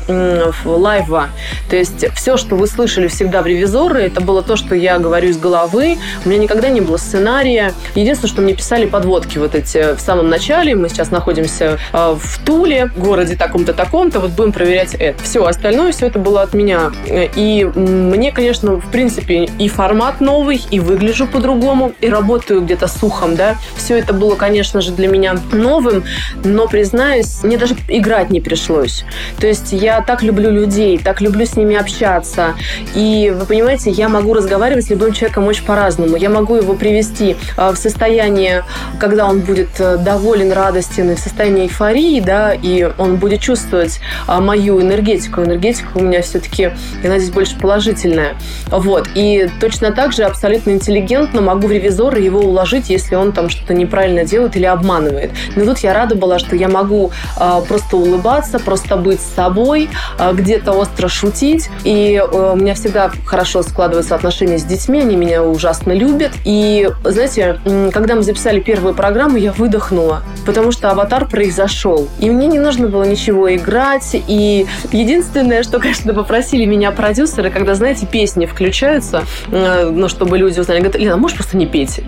лайва. 0.66 1.30
То 1.70 1.76
есть 1.76 2.06
все, 2.16 2.38
что 2.38 2.56
вы 2.56 2.68
слышали 2.68 3.08
всегда 3.08 3.42
в 3.42 3.48
ревизоры, 3.48 4.02
это 4.02 4.22
было 4.22 4.42
то, 4.42 4.56
что 4.56 4.76
я 4.76 5.00
говорю 5.00 5.30
из 5.30 5.38
головы. 5.38 5.98
У 6.26 6.30
меня 6.30 6.40
никогда 6.40 6.70
не 6.70 6.82
было 6.82 6.98
сценария. 6.98 7.74
Единственное, 7.96 8.32
что 8.32 8.42
мне 8.42 8.54
писали 8.54 8.86
подводки 8.86 9.38
вот 9.38 9.56
эти 9.56 9.96
в 9.96 10.00
самом 10.00 10.30
начале. 10.30 10.76
Мы 10.76 10.90
сейчас 10.90 11.12
находимся 11.12 11.78
э, 11.94 12.16
в 12.20 12.46
Туле, 12.46 12.92
городе 12.98 13.36
таком-то, 13.36 13.74
таком-то. 13.74 14.20
Вот 14.20 14.32
будем 14.32 14.52
проверять 14.52 14.96
это. 14.96 15.22
Все, 15.24 15.46
остальное 15.46 15.92
все 15.92 16.08
это 16.08 16.20
было 16.20 16.42
от 16.42 16.54
меня. 16.54 16.92
И 17.06 17.70
мне, 17.76 18.32
конечно, 18.32 18.76
в 18.76 18.92
принципе, 18.92 19.50
и 19.60 19.68
формат 19.70 20.22
новый, 20.22 20.62
и 20.72 20.80
выгляжу 20.80 21.28
по-другому, 21.28 21.94
и 22.02 22.10
работаю 22.10 22.62
где-то 22.62 22.88
с 22.88 23.02
ухом, 23.04 23.36
да. 23.36 23.56
Все 23.76 23.98
это 23.98 24.14
было, 24.14 24.36
конечно 24.36 24.82
же, 24.82 24.92
для 24.92 25.08
меня 25.08 25.36
новым, 25.52 26.04
но, 26.44 26.68
признаюсь, 26.68 27.44
мне 27.44 27.58
даже 27.58 27.76
играть 27.88 28.30
не 28.30 28.42
пришлось. 28.42 29.06
То 29.40 29.48
есть 29.48 29.72
я 29.72 30.02
так 30.02 30.24
люблю 30.24 30.52
людей, 30.52 30.98
так 30.98 31.22
люблю 31.22 31.46
с 31.46 31.56
ними 31.56 31.76
общаться. 31.76 32.56
И, 32.94 33.34
вы 33.36 33.46
понимаете, 33.46 33.92
я 33.92 34.10
могу 34.10 34.34
разговаривать 34.34 34.86
с 34.86 34.90
любым 34.90 35.14
человеком 35.14 35.48
очень 35.48 35.66
по-разному. 35.66 36.16
Я 36.16 36.30
могу 36.30 36.56
его 36.56 36.74
привести 36.74 37.36
а, 37.58 37.72
в 37.72 37.78
состояние, 37.78 38.64
когда 39.00 39.28
он 39.28 39.40
будет 39.40 39.80
э, 39.80 39.98
доволен, 39.98 40.52
радостен, 40.52 41.12
и 41.12 41.16
в 41.16 41.20
состоянии 41.20 41.64
эйфории, 41.64 42.20
да, 42.20 42.54
и 42.54 42.85
он 42.98 43.18
будет 43.18 43.42
чувствовать 43.42 44.00
а, 44.28 44.42
мою 44.42 44.82
энергетику. 44.82 45.42
Энергетика 45.42 45.90
у 45.96 46.02
меня 46.02 46.22
все-таки, 46.22 46.72
я 47.04 47.10
надеюсь, 47.10 47.32
больше 47.32 47.58
положительная. 47.58 48.36
Вот. 48.68 49.08
И 49.16 49.50
точно 49.60 49.92
так 49.92 50.14
же 50.14 50.24
абсолютно 50.24 50.72
интеллигентно 50.72 51.42
могу 51.42 51.68
в 51.68 51.72
ревизора 51.72 52.20
его 52.20 52.40
уложить, 52.40 52.90
если 52.90 53.16
он 53.16 53.32
там 53.32 53.50
что-то 53.50 53.74
неправильно 53.74 54.24
делает 54.24 54.56
или 54.56 54.66
обманывает. 54.66 55.32
Но 55.56 55.66
тут 55.66 55.80
я 55.80 55.94
рада 55.94 56.16
была, 56.16 56.40
что 56.40 56.56
я 56.56 56.68
могу 56.68 57.12
э, 57.40 57.62
просто 57.68 57.98
улыбаться, 57.98 58.60
просто 58.60 58.98
быть 58.98 59.20
с 59.22 59.36
собой, 59.36 59.90
э, 60.20 60.34
где-то 60.34 60.72
остро 60.72 61.08
шутить. 61.08 61.70
И 61.84 62.16
э, 62.16 62.52
у 62.54 62.56
меня 62.56 62.74
всегда 62.76 63.12
хорошо 63.26 63.64
складываются 63.64 64.16
отношения 64.16 64.58
с 64.58 64.64
детьми, 64.64 65.02
они 65.02 65.16
меня 65.16 65.44
ужасно 65.44 65.92
любят. 65.92 66.32
И, 66.44 66.90
знаете, 67.04 67.60
когда 67.94 68.16
мы 68.16 68.24
записали 68.24 68.60
первую 68.60 68.94
программу, 68.94 69.38
я 69.38 69.52
выдохнула, 69.52 70.24
потому 70.46 70.72
что 70.72 70.92
аватар 70.92 71.28
произошел. 71.28 72.08
И 72.20 72.30
мне 72.30 72.48
не 72.48 72.60
нужно 72.76 72.88
было 72.90 73.04
ничего 73.04 73.54
играть. 73.56 74.10
И 74.28 74.66
единственное, 74.92 75.64
что, 75.64 75.80
конечно, 75.80 76.14
попросили 76.14 76.66
меня 76.66 76.92
продюсеры, 76.92 77.50
когда, 77.50 77.74
знаете, 77.76 78.06
песни 78.06 78.46
включаются, 78.46 79.24
э, 79.52 79.90
ну, 79.90 80.10
чтобы 80.10 80.38
люди 80.38 80.60
узнали, 80.60 80.80
говорят, 80.80 81.00
Лена, 81.00 81.18
можешь 81.18 81.38
просто 81.38 81.58
не 81.58 81.66
петь? 81.66 82.02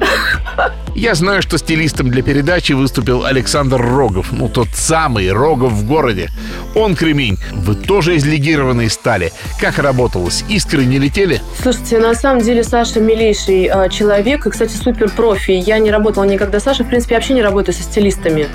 Я 0.98 1.14
знаю, 1.14 1.44
что 1.44 1.60
стилистом 1.60 2.10
для 2.10 2.24
передачи 2.24 2.74
выступил 2.74 3.24
Александр 3.24 3.80
Рогов. 3.80 4.32
Ну, 4.32 4.50
тот 4.50 4.70
самый 4.74 5.32
Рогов 5.32 5.74
в 5.74 5.86
городе. 5.86 6.32
Он 6.74 6.96
кремень. 6.96 7.38
Вы 7.54 7.76
тоже 7.76 8.16
из 8.16 8.26
легированной 8.26 8.90
стали. 8.90 9.32
Как 9.62 9.78
работалось? 9.78 10.44
Искры 10.50 10.86
не 10.86 10.98
летели? 10.98 11.40
Слушайте, 11.62 12.00
на 12.00 12.16
самом 12.16 12.42
деле 12.42 12.64
Саша 12.64 13.00
милейший 13.00 13.70
э, 13.72 13.90
человек 13.90 14.48
и, 14.48 14.50
кстати, 14.50 14.76
супер 14.76 15.12
профи. 15.12 15.52
Я 15.52 15.78
не 15.78 15.92
работала 15.92 16.24
никогда 16.24 16.60
с 16.60 16.64
Сашей. 16.64 16.84
В 16.84 16.90
принципе, 16.90 17.14
вообще 17.14 17.36
не 17.36 17.44
работаю 17.44 17.76
со 17.76 17.84
стилистами. 17.84 18.48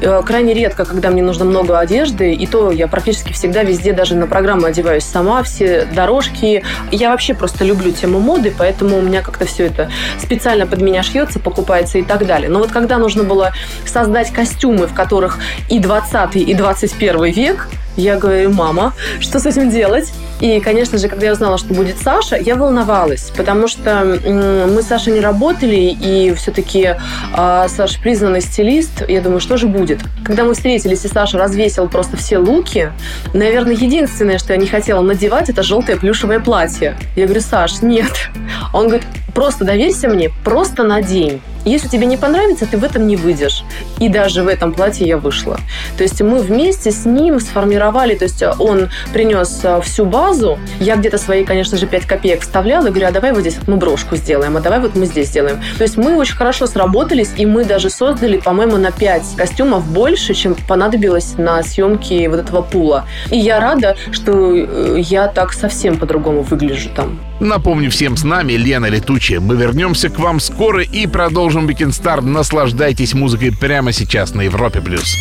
Э, 0.00 0.22
крайне 0.24 0.54
редко, 0.54 0.86
когда 0.86 1.10
мне 1.10 1.22
нужно 1.22 1.44
много 1.44 1.78
одежды. 1.78 2.32
И 2.32 2.46
то 2.46 2.70
я 2.70 2.88
практически 2.88 3.34
всегда 3.34 3.64
везде, 3.64 3.92
даже 3.92 4.14
на 4.14 4.26
программы 4.26 4.68
одеваюсь 4.68 5.04
сама. 5.04 5.42
Все 5.42 5.84
дорожки. 5.94 6.64
Я 6.90 7.10
вообще 7.10 7.34
просто 7.34 7.66
люблю 7.66 7.92
тему 7.92 8.18
моды, 8.18 8.50
поэтому 8.56 8.96
у 8.96 9.02
меня 9.02 9.20
как-то 9.20 9.44
все 9.44 9.66
это 9.66 9.90
специально 10.18 10.66
под 10.66 10.80
меня 10.80 11.02
шьется, 11.02 11.38
покупается 11.38 11.81
одевается 11.82 11.98
и 11.98 12.02
так 12.02 12.26
далее. 12.26 12.48
Но 12.48 12.58
вот 12.60 12.72
когда 12.72 12.98
нужно 12.98 13.24
было 13.24 13.52
создать 13.86 14.32
костюмы, 14.32 14.86
в 14.86 14.94
которых 14.94 15.38
и 15.68 15.78
20 15.78 16.36
и 16.36 16.54
21 16.54 17.24
век, 17.32 17.68
я 17.96 18.16
говорю, 18.16 18.50
мама, 18.52 18.94
что 19.20 19.38
с 19.38 19.44
этим 19.44 19.70
делать? 19.70 20.12
И, 20.40 20.60
конечно 20.60 20.96
же, 20.96 21.08
когда 21.08 21.26
я 21.26 21.32
узнала, 21.32 21.58
что 21.58 21.74
будет 21.74 21.98
Саша, 21.98 22.36
я 22.36 22.56
волновалась, 22.56 23.30
потому 23.36 23.68
что 23.68 24.02
мы 24.04 24.82
с 24.82 24.86
Сашей 24.86 25.12
не 25.12 25.20
работали, 25.20 25.94
и 26.00 26.32
все-таки 26.34 26.82
э, 26.84 26.96
а, 27.34 27.68
Саша 27.68 28.00
признанный 28.00 28.40
стилист. 28.40 29.08
Я 29.08 29.20
думаю, 29.20 29.40
что 29.40 29.58
же 29.58 29.66
будет? 29.66 30.00
Когда 30.24 30.44
мы 30.44 30.54
встретились, 30.54 31.04
и 31.04 31.08
Саша 31.08 31.36
развесил 31.36 31.86
просто 31.88 32.16
все 32.16 32.38
луки, 32.38 32.92
наверное, 33.34 33.74
единственное, 33.74 34.38
что 34.38 34.54
я 34.54 34.58
не 34.58 34.66
хотела 34.66 35.02
надевать, 35.02 35.50
это 35.50 35.62
желтое 35.62 35.98
плюшевое 35.98 36.40
платье. 36.40 36.96
Я 37.14 37.26
говорю, 37.26 37.42
Саш, 37.42 37.82
нет. 37.82 38.30
Он 38.72 38.86
говорит, 38.88 39.06
просто 39.34 39.64
доверься 39.64 40.08
мне, 40.08 40.30
просто 40.44 40.82
надень. 40.82 41.42
Если 41.64 41.88
тебе 41.88 42.06
не 42.06 42.16
понравится, 42.16 42.66
ты 42.66 42.76
в 42.76 42.84
этом 42.84 43.06
не 43.06 43.16
выйдешь. 43.16 43.64
И 43.98 44.08
даже 44.08 44.42
в 44.42 44.48
этом 44.48 44.72
платье 44.72 45.06
я 45.06 45.16
вышла. 45.16 45.58
То 45.96 46.02
есть 46.02 46.20
мы 46.20 46.40
вместе 46.40 46.90
с 46.90 47.04
ним 47.04 47.38
сформировали, 47.40 48.14
то 48.14 48.24
есть 48.24 48.42
он 48.58 48.88
принес 49.12 49.60
э, 49.62 49.80
всю 49.82 50.04
базу, 50.04 50.58
я 50.80 50.96
где-то 50.96 51.18
свои, 51.18 51.44
конечно 51.44 51.76
же, 51.78 51.86
5 51.86 52.06
копеек 52.06 52.40
вставляла 52.40 52.88
и 52.88 52.90
говорю, 52.90 53.06
а 53.06 53.12
давай 53.12 53.32
вот 53.32 53.42
здесь 53.42 53.56
вот 53.58 53.68
мы 53.68 53.76
брошку 53.76 54.16
сделаем, 54.16 54.56
а 54.56 54.60
давай 54.60 54.80
вот 54.80 54.96
мы 54.96 55.06
здесь 55.06 55.28
сделаем. 55.28 55.60
То 55.78 55.84
есть 55.84 55.96
мы 55.96 56.16
очень 56.16 56.34
хорошо 56.34 56.66
сработались, 56.66 57.30
и 57.36 57.46
мы 57.46 57.64
даже 57.64 57.90
создали, 57.90 58.38
по-моему, 58.38 58.76
на 58.76 58.90
5 58.90 59.36
костюмов 59.36 59.86
больше, 59.86 60.34
чем 60.34 60.56
понадобилось 60.66 61.34
на 61.38 61.62
съемке 61.62 62.28
вот 62.28 62.40
этого 62.40 62.62
пула. 62.62 63.06
И 63.30 63.38
я 63.38 63.60
рада, 63.60 63.96
что 64.10 64.54
э, 64.54 65.00
я 65.00 65.28
так 65.28 65.52
совсем 65.52 65.96
по-другому 65.98 66.42
выгляжу 66.42 66.90
там. 66.94 67.20
Напомню 67.40 67.90
всем 67.90 68.16
с 68.16 68.22
нами 68.22 68.52
Лена 68.52 68.86
Летучая. 68.86 69.40
Мы 69.40 69.56
вернемся 69.56 70.08
к 70.08 70.18
вам 70.18 70.38
скоро 70.38 70.82
и 70.82 71.06
продолжим 71.08 71.51
Weekend 71.60 71.90
Star. 71.90 72.20
Наслаждайтесь 72.20 73.14
музыкой 73.14 73.52
прямо 73.52 73.92
сейчас 73.92 74.34
на 74.34 74.42
Европе+. 74.42 74.80
плюс. 74.80 75.16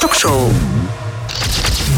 Ток-шоу 0.00 0.50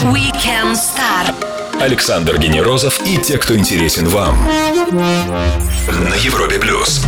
Weekend 0.03 0.75
Star. 0.75 1.35
Александр 1.81 2.39
Генерозов 2.39 3.01
и 3.07 3.19
те, 3.19 3.39
кто 3.39 3.57
интересен 3.57 4.09
вам. 4.09 4.39
На 4.91 6.15
Европе+. 6.15 6.59
плюс. 6.59 7.05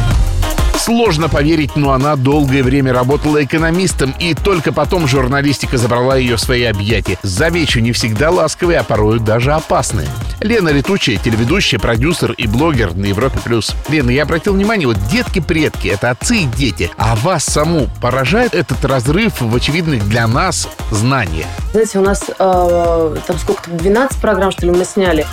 Сложно 0.76 1.28
поверить, 1.28 1.76
но 1.76 1.92
она 1.92 2.16
долгое 2.16 2.62
время 2.62 2.92
работала 2.92 3.44
экономистом, 3.44 4.14
и 4.18 4.34
только 4.34 4.72
потом 4.72 5.06
журналистика 5.06 5.76
забрала 5.76 6.16
ее 6.16 6.36
в 6.36 6.40
свои 6.40 6.64
объятия. 6.64 7.18
Замечу, 7.22 7.80
не 7.80 7.92
всегда 7.92 8.30
ласковые, 8.30 8.78
а 8.78 8.84
порою 8.84 9.20
даже 9.20 9.52
опасные. 9.52 10.08
Лена 10.40 10.68
Летучая, 10.68 11.16
телеведущая, 11.16 11.80
продюсер 11.80 12.32
и 12.32 12.46
блогер 12.46 12.94
на 12.94 13.06
Европе+. 13.06 13.38
плюс. 13.44 13.74
Лена, 13.88 14.10
я 14.10 14.22
обратил 14.22 14.54
внимание, 14.54 14.86
вот 14.86 14.96
детки-предки— 15.10 15.88
это 15.88 16.10
отцы 16.10 16.38
и 16.38 16.44
дети. 16.44 16.90
А 16.96 17.16
вас 17.16 17.44
саму 17.44 17.88
поражает 18.00 18.54
этот 18.54 18.84
разрыв 18.84 19.40
в 19.40 19.54
очевидных 19.54 20.08
для 20.08 20.28
нас 20.28 20.68
знаниях? 20.90 21.46
Знаете, 21.72 21.98
у 21.98 22.02
нас 22.02 22.24
э, 22.28 23.16
там 23.26 23.38
сколько-то, 23.38 23.70
12 23.70 24.20
программ, 24.20 24.52
что 24.52 24.66
ли, 24.66 24.72
мы 24.72 24.84
сняли. 24.84 25.26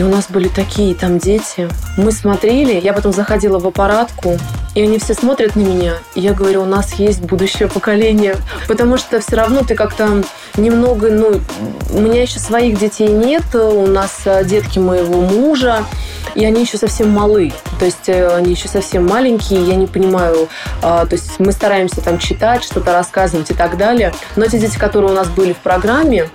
И 0.00 0.02
у 0.02 0.08
нас 0.08 0.30
были 0.30 0.48
такие 0.48 0.94
там 0.94 1.18
дети. 1.18 1.68
Мы 1.98 2.10
смотрели, 2.10 2.80
я 2.80 2.94
потом 2.94 3.12
заходила 3.12 3.58
в 3.58 3.66
аппаратку, 3.66 4.38
и 4.74 4.80
они 4.80 4.98
все 4.98 5.12
смотрят 5.12 5.56
на 5.56 5.60
меня. 5.60 5.92
И 6.14 6.20
я 6.20 6.32
говорю, 6.32 6.62
у 6.62 6.64
нас 6.64 6.94
есть 6.94 7.20
будущее 7.20 7.68
поколение. 7.68 8.36
Потому 8.66 8.96
что 8.96 9.20
все 9.20 9.36
равно 9.36 9.62
ты 9.62 9.74
как-то 9.74 10.22
немного, 10.56 11.10
ну, 11.10 11.38
у 11.92 12.00
меня 12.00 12.22
еще 12.22 12.38
своих 12.38 12.78
детей 12.78 13.08
нет, 13.08 13.54
у 13.54 13.86
нас 13.88 14.22
э, 14.24 14.42
детки 14.44 14.78
моего 14.78 15.20
мужа, 15.20 15.84
и 16.34 16.44
они 16.44 16.62
еще 16.62 16.78
совсем 16.78 17.10
малы. 17.10 17.52
То 17.78 17.84
есть 17.84 18.08
э, 18.08 18.34
они 18.34 18.52
еще 18.52 18.68
совсем 18.68 19.06
маленькие, 19.06 19.64
я 19.66 19.74
не 19.74 19.86
понимаю. 19.86 20.48
А, 20.82 21.06
то 21.06 21.14
есть 21.14 21.38
мы 21.40 21.52
стараемся 21.52 22.00
там 22.00 22.18
читать, 22.18 22.64
что-то 22.64 22.92
рассказывать 22.92 23.50
и 23.50 23.54
так 23.54 23.76
далее. 23.76 24.12
Но 24.36 24.44
эти 24.44 24.58
дети, 24.58 24.78
которые 24.78 25.12
у 25.12 25.14
нас 25.14 25.28
были 25.28 25.52
в 25.52 25.58
программе, 25.58 26.28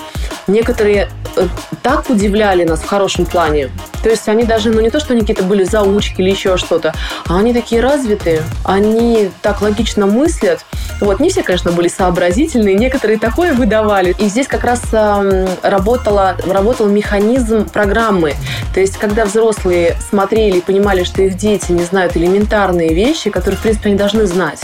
некоторые 0.48 1.10
э, 1.36 1.48
так 1.82 2.10
удивляли 2.10 2.66
нас 2.66 2.82
в 2.82 2.88
хорошем 2.88 3.26
плане. 3.26 3.55
То 4.04 4.10
есть 4.10 4.28
они 4.28 4.44
даже, 4.44 4.70
ну 4.70 4.82
не 4.82 4.90
то, 4.90 5.00
что 5.00 5.14
они 5.14 5.22
какие-то 5.22 5.44
были 5.44 5.64
заучки 5.64 6.22
или 6.22 6.30
еще 6.30 6.58
что-то, 6.58 6.94
а 7.28 7.40
они 7.40 7.54
такие 7.54 7.82
развитые, 7.82 8.44
они 8.64 9.32
так 9.42 9.62
логично 9.62 10.06
мыслят. 10.06 10.66
Вот, 11.02 11.20
не 11.20 11.30
все, 11.30 11.44
конечно, 11.44 11.72
были 11.72 11.88
сообразительные, 11.88 12.76
некоторые 12.76 13.20
такое 13.20 13.54
выдавали. 13.54 14.16
И 14.20 14.28
здесь 14.28 14.48
как 14.48 14.64
раз 14.64 14.82
э, 14.92 15.48
работала, 15.62 16.38
работал 16.46 16.88
механизм 16.88 17.68
программы. 17.68 18.34
То 18.74 18.80
есть, 18.80 18.98
когда 18.98 19.26
взрослые 19.26 19.96
смотрели 20.10 20.60
и 20.60 20.62
понимали, 20.62 21.04
что 21.04 21.22
их 21.22 21.36
дети 21.36 21.72
не 21.72 21.84
знают 21.84 22.16
элементарные 22.16 22.94
вещи, 22.94 23.30
которые, 23.30 23.58
в 23.58 23.62
принципе, 23.62 23.90
они 23.90 23.98
должны 23.98 24.26
знать. 24.26 24.62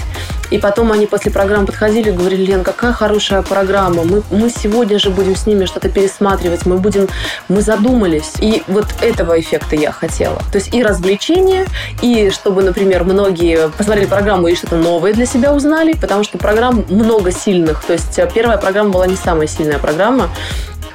И 0.52 0.58
потом 0.58 0.92
они 0.92 1.08
после 1.08 1.32
программы 1.32 1.66
подходили 1.66 2.10
и 2.10 2.12
говорили, 2.12 2.46
Лен, 2.46 2.64
какая 2.64 2.94
хорошая 2.94 3.42
программа. 3.42 4.04
Мы, 4.04 4.22
мы 4.30 4.50
сегодня 4.50 5.00
же 5.00 5.10
будем 5.10 5.36
с 5.36 5.48
ними 5.48 5.66
что-то 5.66 5.90
пересматривать. 5.90 6.66
Мы 6.66 6.78
будем... 6.78 7.08
Мы 7.48 7.62
задумались. 7.62 8.34
И 8.40 8.64
вот 8.68 8.86
этого 9.02 9.40
эффекта 9.40 9.76
я 9.76 9.92
хотела. 9.92 10.40
То 10.52 10.58
есть 10.58 10.74
и 10.74 10.84
развлечение, 10.84 11.66
и 12.02 12.30
чтобы, 12.30 12.62
например, 12.64 13.04
многие 13.04 13.70
посмотрели 13.70 14.06
программу 14.06 14.48
и 14.48 14.56
что-то 14.56 14.76
новое 14.76 15.14
для 15.14 15.26
себя 15.26 15.54
узнали, 15.54 15.94
потому 15.94 16.24
что 16.24 16.38
программ 16.38 16.86
много 16.90 17.32
сильных. 17.32 17.84
То 17.84 17.94
есть 17.94 18.20
э, 18.20 18.30
первая 18.34 18.58
программа 18.58 18.92
была 18.92 19.08
не 19.08 19.16
самая 19.16 19.48
сильная 19.48 19.80
программа. 19.80 20.30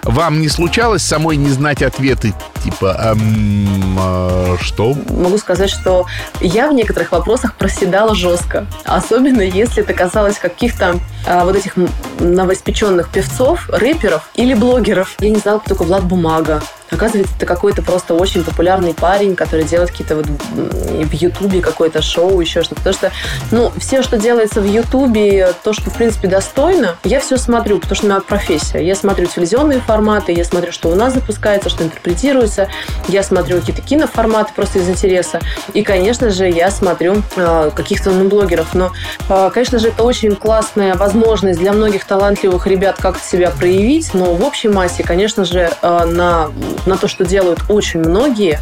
Вам 0.07 0.40
не 0.40 0.49
случалось 0.49 1.03
самой 1.03 1.37
не 1.37 1.49
знать 1.49 1.83
ответы? 1.83 2.33
Типа, 2.62 2.97
эм, 3.01 3.99
э, 3.99 4.57
что? 4.61 4.95
Могу 5.11 5.37
сказать, 5.37 5.69
что 5.69 6.07
я 6.40 6.69
в 6.69 6.75
некоторых 6.75 7.11
вопросах 7.11 7.55
проседала 7.57 8.14
жестко. 8.14 8.66
Особенно 8.85 9.40
если 9.40 9.83
это 9.83 9.95
касалось 9.95 10.38
каких-то 10.38 11.01
э, 11.27 11.40
вот 11.42 11.57
этих 11.57 11.73
новоиспеченных 12.21 13.09
певцов, 13.09 13.69
рэперов 13.69 14.31
или 14.35 14.55
блогеров. 14.55 15.16
Я 15.19 15.31
не 15.31 15.38
знала, 15.38 15.59
кто 15.59 15.71
такой 15.71 15.88
Влад 15.88 16.05
Бумага. 16.05 16.62
Оказывается, 16.90 17.35
это 17.37 17.46
какой-то 17.46 17.83
просто 17.83 18.14
очень 18.14 18.44
популярный 18.44 18.94
парень, 18.94 19.37
который 19.37 19.64
делает 19.64 19.90
какие-то 19.90 20.16
вот 20.16 20.27
в 20.27 21.12
Ютубе 21.12 21.61
какое-то 21.61 22.03
шоу, 22.03 22.40
еще 22.40 22.62
что-то. 22.62 22.81
Потому 22.81 22.94
что, 22.94 23.12
ну, 23.51 23.72
все, 23.79 24.03
что 24.03 24.18
делается 24.18 24.61
в 24.61 24.66
Ютубе, 24.66 25.53
то, 25.62 25.72
что, 25.72 25.90
в 25.90 25.94
принципе, 25.94 26.29
достойно, 26.29 26.96
я 27.05 27.20
все 27.20 27.37
смотрю, 27.37 27.79
потому 27.79 27.96
что 27.96 28.07
у 28.07 28.09
меня 28.11 28.20
профессия. 28.20 28.85
Я 28.85 28.94
смотрю 28.94 29.27
телевизионные 29.27 29.81
форматы, 29.81 30.33
я 30.33 30.44
смотрю, 30.44 30.72
что 30.72 30.88
у 30.88 30.94
нас 30.94 31.14
запускается, 31.14 31.68
что 31.68 31.85
интерпретируется, 31.85 32.68
я 33.09 33.22
смотрю 33.22 33.61
какие-то 33.61 33.83
киноформаты 33.83 34.53
просто 34.55 34.79
из 34.79 34.88
интереса. 34.88 35.40
И, 35.72 35.83
конечно 35.83 36.31
же, 36.31 36.49
я 36.49 36.70
смотрю 36.70 37.22
э, 37.37 37.70
каких-то 37.75 38.11
ну, 38.11 38.29
блогеров. 38.29 38.75
Но, 38.75 38.92
э, 39.29 39.51
конечно 39.53 39.79
же, 39.79 39.88
это 39.88 40.03
очень 40.03 40.37
классная 40.37 40.94
возможность 40.94 41.59
для 41.59 41.72
многих 41.72 42.05
талантливых 42.05 42.66
ребят 42.66 42.96
как-то 42.99 43.25
себя 43.27 43.51
проявить, 43.51 44.14
но 44.14 44.35
в 44.35 44.44
общей 44.44 44.68
массе, 44.68 45.03
конечно 45.03 45.44
же, 45.44 45.70
э, 45.83 46.05
на 46.05 46.51
на 46.87 46.97
то, 46.97 47.09
что 47.09 47.25
делают 47.25 47.61
очень 47.69 48.01
многие 48.01 48.61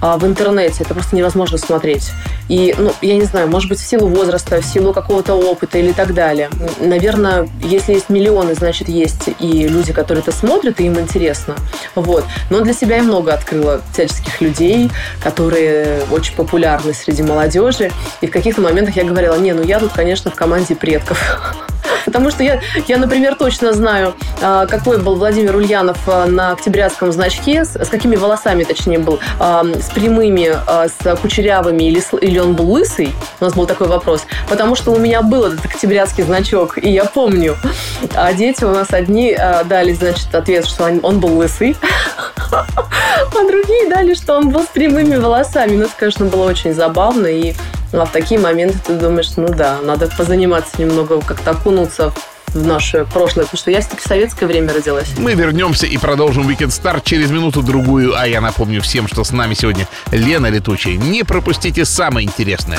а, 0.00 0.18
в 0.18 0.26
интернете, 0.26 0.84
это 0.84 0.94
просто 0.94 1.16
невозможно 1.16 1.58
смотреть. 1.58 2.12
И, 2.48 2.74
ну, 2.78 2.92
я 3.02 3.14
не 3.14 3.24
знаю, 3.24 3.48
может 3.48 3.68
быть, 3.68 3.80
в 3.80 3.86
силу 3.86 4.08
возраста, 4.08 4.60
в 4.60 4.64
силу 4.64 4.92
какого-то 4.92 5.34
опыта 5.34 5.78
или 5.78 5.92
так 5.92 6.14
далее. 6.14 6.48
Наверное, 6.80 7.48
если 7.62 7.94
есть 7.94 8.08
миллионы, 8.08 8.54
значит, 8.54 8.88
есть 8.88 9.28
и 9.40 9.66
люди, 9.68 9.92
которые 9.92 10.22
это 10.22 10.32
смотрят, 10.32 10.80
и 10.80 10.86
им 10.86 10.98
интересно. 10.98 11.56
Вот. 11.94 12.24
Но 12.50 12.60
для 12.60 12.72
себя 12.72 12.96
я 12.96 13.02
много 13.02 13.32
открыла 13.32 13.80
всяческих 13.92 14.40
людей, 14.40 14.90
которые 15.22 16.02
очень 16.10 16.34
популярны 16.34 16.94
среди 16.94 17.22
молодежи. 17.22 17.90
И 18.20 18.26
в 18.26 18.30
каких-то 18.30 18.60
моментах 18.60 18.96
я 18.96 19.04
говорила, 19.04 19.36
не, 19.36 19.52
ну 19.52 19.62
я 19.62 19.80
тут, 19.80 19.92
конечно, 19.92 20.30
в 20.30 20.34
команде 20.34 20.76
предков. 20.76 21.18
Потому 22.06 22.30
что 22.30 22.42
я, 22.42 22.60
я, 22.86 22.96
например, 22.96 23.34
точно 23.34 23.72
знаю, 23.72 24.14
а, 24.40 24.66
какой 24.66 24.98
был 24.98 25.16
Владимир 25.16 25.56
Ульянов 25.56 25.98
а, 26.06 26.26
на 26.26 26.52
октябрятском 26.52 27.12
значке, 27.12 27.64
с, 27.64 27.76
с 27.76 27.88
какими 27.88 28.16
волосами, 28.16 28.64
точнее, 28.64 28.98
был, 28.98 29.18
а, 29.38 29.64
с 29.64 29.90
прямыми, 29.90 30.52
с 30.66 31.16
кучерявыми, 31.20 31.82
или, 31.82 32.02
или 32.22 32.38
он 32.38 32.54
был 32.54 32.70
лысый? 32.70 33.12
У 33.40 33.44
нас 33.44 33.54
был 33.54 33.66
такой 33.66 33.88
вопрос. 33.88 34.24
Потому 34.48 34.76
что 34.76 34.92
у 34.92 34.98
меня 34.98 35.20
был 35.20 35.44
этот 35.44 35.64
октябрятский 35.64 36.22
значок, 36.24 36.78
и 36.78 36.90
я 36.90 37.04
помню. 37.04 37.56
А 38.14 38.32
дети 38.32 38.64
у 38.64 38.70
нас 38.70 38.92
одни 38.92 39.36
дали, 39.64 39.92
значит, 39.92 40.32
ответ, 40.34 40.66
что 40.66 40.84
он 40.84 41.20
был 41.20 41.36
лысый, 41.36 41.76
а 42.52 43.44
другие 43.48 43.90
дали, 43.90 44.14
что 44.14 44.36
он 44.36 44.50
был 44.50 44.62
с 44.62 44.68
прямыми 44.68 45.16
волосами. 45.16 45.76
Ну, 45.76 45.84
это, 45.84 45.92
конечно, 45.98 46.26
было 46.26 46.44
очень 46.44 46.72
забавно, 46.72 47.26
и 47.26 47.54
а 47.92 48.04
в 48.04 48.12
такие 48.12 48.40
моменты 48.40 48.78
ты 48.84 48.94
думаешь, 48.94 49.30
ну 49.36 49.48
да, 49.48 49.78
надо 49.82 50.08
позаниматься 50.08 50.80
немного, 50.80 51.20
как-то 51.20 51.52
окунуться 51.52 52.12
в 52.52 52.66
наше 52.66 53.04
прошлое, 53.04 53.44
потому 53.44 53.58
что 53.58 53.70
я 53.70 53.80
все-таки 53.80 54.02
в 54.02 54.06
советское 54.06 54.46
время 54.46 54.72
родилась. 54.72 55.08
Мы 55.18 55.34
вернемся 55.34 55.86
и 55.86 55.96
продолжим 55.98 56.48
Weekend 56.48 56.68
Star 56.68 57.00
через 57.04 57.30
минуту-другую. 57.30 58.18
А 58.18 58.26
я 58.26 58.40
напомню 58.40 58.80
всем, 58.82 59.08
что 59.08 59.24
с 59.24 59.30
нами 59.30 59.54
сегодня 59.54 59.86
Лена 60.10 60.48
Летучая. 60.48 60.96
Не 60.96 61.22
пропустите 61.22 61.84
самое 61.84 62.26
интересное. 62.26 62.78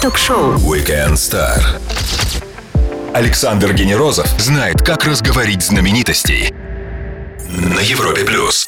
Ток-шоу 0.00 0.54
Weekend 0.56 1.14
Star. 1.14 1.60
Александр 3.14 3.72
Генерозов 3.74 4.26
знает, 4.40 4.82
как 4.82 5.04
разговорить 5.04 5.62
знаменитостей 5.62 6.52
на 7.48 7.80
Европе 7.80 8.24
плюс. 8.24 8.66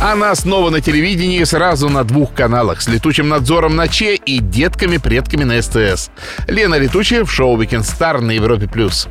Она 0.00 0.32
снова 0.36 0.70
на 0.70 0.80
телевидении 0.80 1.42
сразу 1.42 1.88
на 1.88 2.04
двух 2.04 2.32
каналах 2.32 2.82
с 2.82 2.88
летучим 2.88 3.28
надзором 3.28 3.74
на 3.74 3.88
Че 3.88 4.14
и 4.14 4.38
детками-предками 4.38 5.42
на 5.42 5.60
СТС. 5.60 6.10
Лена 6.46 6.76
Летучая 6.76 7.24
в 7.24 7.32
шоу 7.32 7.60
Weekend 7.60 7.80
Star 7.80 8.20
на 8.20 8.30
Европе+. 8.30 8.68
плюс. 8.68 9.08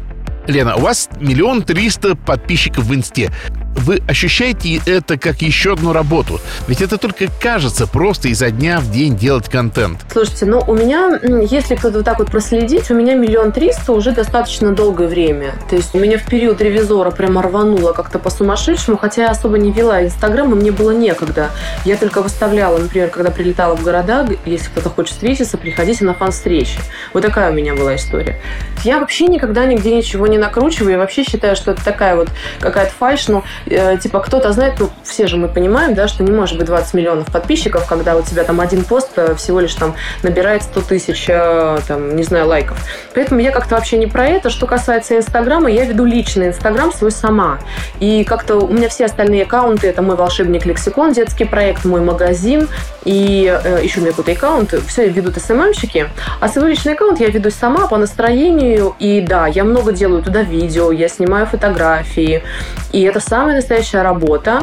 Лена, 0.48 0.78
у 0.78 0.80
вас 0.80 1.10
миллион 1.20 1.64
триста 1.64 2.16
подписчиков 2.16 2.86
в 2.86 2.96
Инсте 2.96 3.34
вы 3.78 4.02
ощущаете 4.08 4.82
это 4.86 5.18
как 5.18 5.42
еще 5.42 5.74
одну 5.74 5.94
работу? 5.94 6.40
Ведь 6.68 6.82
это 6.82 6.98
только 6.98 7.28
кажется 7.42 7.88
просто 7.88 8.28
изо 8.30 8.52
дня 8.52 8.80
в 8.80 8.92
день 8.92 9.16
делать 9.16 9.50
контент. 9.50 10.00
Слушайте, 10.12 10.46
ну 10.46 10.64
у 10.68 10.74
меня, 10.74 11.20
если 11.50 11.76
кто-то 11.76 11.98
вот 11.98 12.06
так 12.06 12.20
вот 12.20 12.32
проследить, 12.32 12.90
у 12.92 12.96
меня 12.96 13.16
миллион 13.16 13.52
триста 13.52 13.94
уже 13.94 14.12
достаточно 14.12 14.74
долгое 14.74 15.08
время. 15.08 15.54
То 15.70 15.76
есть 15.76 15.94
у 15.96 16.00
меня 16.00 16.18
в 16.18 16.26
период 16.26 16.62
ревизора 16.62 17.12
прямо 17.12 17.42
рвануло 17.42 17.94
как-то 17.94 18.20
по-сумасшедшему, 18.20 18.98
хотя 18.98 19.24
я 19.24 19.30
особо 19.32 19.58
не 19.58 19.72
вела 19.72 20.04
Инстаграм, 20.04 20.52
и 20.52 20.56
мне 20.56 20.72
было 20.72 20.92
некогда. 20.92 21.52
Я 21.86 21.98
только 21.98 22.22
выставляла, 22.22 22.78
например, 22.78 23.10
когда 23.10 23.32
прилетала 23.32 23.76
в 23.76 23.84
города, 23.84 24.28
если 24.46 24.68
кто-то 24.70 24.90
хочет 24.90 25.14
встретиться, 25.14 25.58
приходите 25.58 26.04
на 26.06 26.14
фан-встречи. 26.14 26.80
Вот 27.14 27.24
такая 27.24 27.52
у 27.52 27.54
меня 27.54 27.76
была 27.76 27.96
история. 27.96 28.40
Я 28.84 29.00
вообще 29.00 29.28
никогда 29.28 29.66
нигде 29.66 29.96
ничего 29.96 30.28
не 30.28 30.38
накручиваю, 30.38 30.92
я 30.92 30.98
вообще 30.98 31.24
считаю, 31.24 31.56
что 31.56 31.72
это 31.72 31.84
такая 31.84 32.16
вот 32.16 32.30
какая-то 32.60 32.92
фальш, 32.98 33.28
но 33.28 33.44
Э, 33.70 33.98
типа 33.98 34.20
кто-то 34.20 34.52
знает, 34.54 34.76
ну, 34.80 34.90
все 35.04 35.28
же 35.28 35.38
мы 35.38 35.48
понимаем, 35.48 35.94
да, 35.94 36.08
что 36.08 36.24
не 36.24 36.32
может 36.32 36.58
быть 36.58 36.68
20 36.68 36.94
миллионов 36.94 37.32
подписчиков, 37.32 37.86
когда 37.88 38.16
у 38.16 38.22
тебя 38.22 38.44
там 38.44 38.62
один 38.62 38.84
пост 38.84 39.10
э, 39.16 39.36
всего 39.36 39.60
лишь 39.60 39.74
там 39.74 39.96
набирает 40.24 40.64
100 40.64 40.82
тысяч, 40.82 41.26
э, 41.30 41.80
там, 41.88 42.16
не 42.16 42.24
знаю, 42.24 42.48
лайков. 42.48 42.78
Поэтому 43.14 43.42
я 43.42 43.52
как-то 43.52 43.76
вообще 43.76 43.98
не 43.98 44.08
про 44.08 44.28
это. 44.28 44.50
Что 44.50 44.68
касается 44.68 45.18
Инстаграма, 45.18 45.70
я 45.70 45.86
веду 45.86 46.06
личный 46.06 46.50
Инстаграм 46.50 46.92
свой 46.94 47.12
сама. 47.12 47.60
И 48.00 48.24
как-то 48.24 48.58
у 48.58 48.72
меня 48.72 48.90
все 48.90 49.06
остальные 49.06 49.44
аккаунты, 49.44 49.88
это 49.88 50.02
мой 50.02 50.16
волшебник 50.16 50.66
лексикон, 50.66 51.14
детский 51.14 51.46
проект, 51.46 51.86
мой 51.86 52.02
магазин, 52.02 52.68
и 53.04 53.54
еще 53.82 54.00
у 54.00 54.04
меня 54.04 54.12
какой-то 54.12 54.32
аккаунт, 54.32 54.74
все 54.88 55.08
ведут 55.08 55.38
СММщики. 55.38 56.10
А 56.40 56.50
свой 56.50 56.72
личный 56.72 56.94
аккаунт 56.94 57.20
я 57.20 57.28
веду 57.30 57.52
сама 57.52 57.88
по 57.88 57.98
настроению, 57.98 58.96
и 59.00 59.22
да, 59.22 59.48
я 59.48 59.64
много 59.64 59.92
делаю 59.92 60.22
туда 60.22 60.42
видео, 60.42 60.92
я 60.92 61.08
снимаю 61.08 61.46
фотографии, 61.46 62.44
и 62.92 63.02
это 63.02 63.20
самая 63.20 63.57
настоящая 63.58 64.02
работа, 64.02 64.62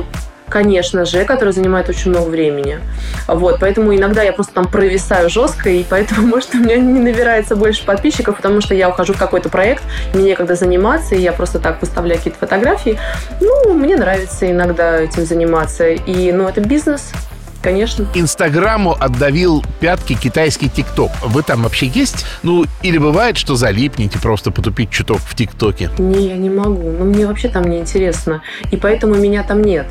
конечно 0.48 1.04
же, 1.04 1.24
которая 1.24 1.52
занимает 1.52 1.88
очень 1.88 2.11
много 2.11 2.28
времени. 2.28 2.78
Вот, 3.26 3.59
поэтому 3.61 3.94
иногда 3.94 4.22
я 4.22 4.33
просто 4.33 4.54
там 4.54 4.68
провисаю 4.68 5.28
жестко, 5.30 5.68
и 5.70 5.85
поэтому, 5.85 6.26
может, 6.28 6.54
у 6.54 6.59
меня 6.59 6.76
не 6.76 7.00
набирается 7.00 7.57
больше 7.57 7.85
подписчиков, 7.85 8.37
потому 8.37 8.61
что 8.61 8.74
я 8.74 8.88
ухожу 8.88 9.14
в 9.14 9.18
какой-то 9.18 9.48
проект, 9.48 9.83
мне 10.12 10.24
некогда 10.24 10.54
заниматься, 10.54 11.14
и 11.14 11.20
я 11.20 11.33
просто 11.33 11.59
так 11.59 11.80
выставляю 11.80 12.18
какие-то 12.18 12.38
фотографии. 12.38 12.98
Ну, 13.40 13.74
мне 13.74 13.96
нравится 13.96 14.50
иногда 14.50 15.00
этим 15.00 15.26
заниматься. 15.26 15.88
И, 15.88 16.33
ну, 16.33 16.48
это 16.48 16.61
бизнес, 16.61 17.12
Конечно. 17.64 18.07
Инстаграму 18.12 18.94
отдавил 19.00 19.64
пятки 19.81 20.12
китайский 20.12 20.68
ТикТок. 20.68 21.11
Вы 21.22 21.42
там 21.42 21.62
вообще 21.62 21.87
есть? 21.87 22.27
Ну, 22.42 22.66
или 22.83 22.98
бывает, 22.98 23.38
что 23.38 23.55
залипнете 23.55 24.18
просто 24.18 24.50
потупить 24.50 24.90
чуток 24.90 25.20
в 25.20 25.35
ТикТоке? 25.35 25.88
Не, 25.96 26.29
я 26.29 26.37
не 26.37 26.50
могу. 26.50 26.90
Ну, 26.90 27.07
мне 27.07 27.27
вообще 27.27 27.48
там 27.48 27.64
не 27.64 27.79
интересно. 27.79 28.42
И 28.70 28.77
поэтому 28.77 29.14
меня 29.14 29.42
там 29.44 29.62
нет. 29.62 29.87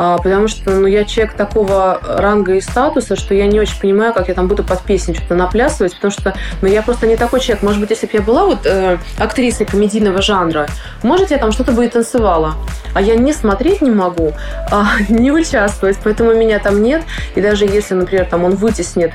А, 0.00 0.18
потому 0.18 0.46
что, 0.46 0.70
ну, 0.70 0.86
я 0.86 1.04
человек 1.04 1.34
такого 1.34 2.00
ранга 2.06 2.54
и 2.54 2.60
статуса, 2.60 3.16
что 3.16 3.34
я 3.34 3.48
не 3.48 3.58
очень 3.58 3.80
понимаю, 3.80 4.14
как 4.14 4.28
я 4.28 4.34
там 4.34 4.46
буду 4.46 4.62
под 4.62 4.80
песню 4.82 5.16
что-то 5.16 5.34
наплясывать, 5.34 5.96
потому 5.96 6.12
что, 6.12 6.36
ну, 6.62 6.68
я 6.68 6.82
просто 6.82 7.08
не 7.08 7.16
такой 7.16 7.40
человек. 7.40 7.64
Может 7.64 7.80
быть, 7.80 7.90
если 7.90 8.06
бы 8.06 8.12
я 8.14 8.22
была 8.22 8.44
вот 8.44 8.64
э, 8.64 8.98
актрисой 9.18 9.66
комедийного 9.66 10.22
жанра, 10.22 10.68
может, 11.02 11.32
я 11.32 11.38
там 11.38 11.50
что-то 11.50 11.72
бы 11.72 11.84
и 11.84 11.88
танцевала. 11.88 12.54
А 12.94 13.00
я 13.00 13.16
не 13.16 13.32
смотреть 13.32 13.82
не 13.82 13.90
могу, 13.90 14.34
а 14.70 14.86
не 15.08 15.32
участвовать, 15.32 15.98
поэтому 16.04 16.32
меня 16.32 16.60
там 16.60 16.80
нет. 16.80 17.02
И 17.34 17.40
даже 17.40 17.64
если, 17.64 17.94
например, 17.94 18.26
там 18.26 18.44
он 18.44 18.54
вытеснит 18.54 19.12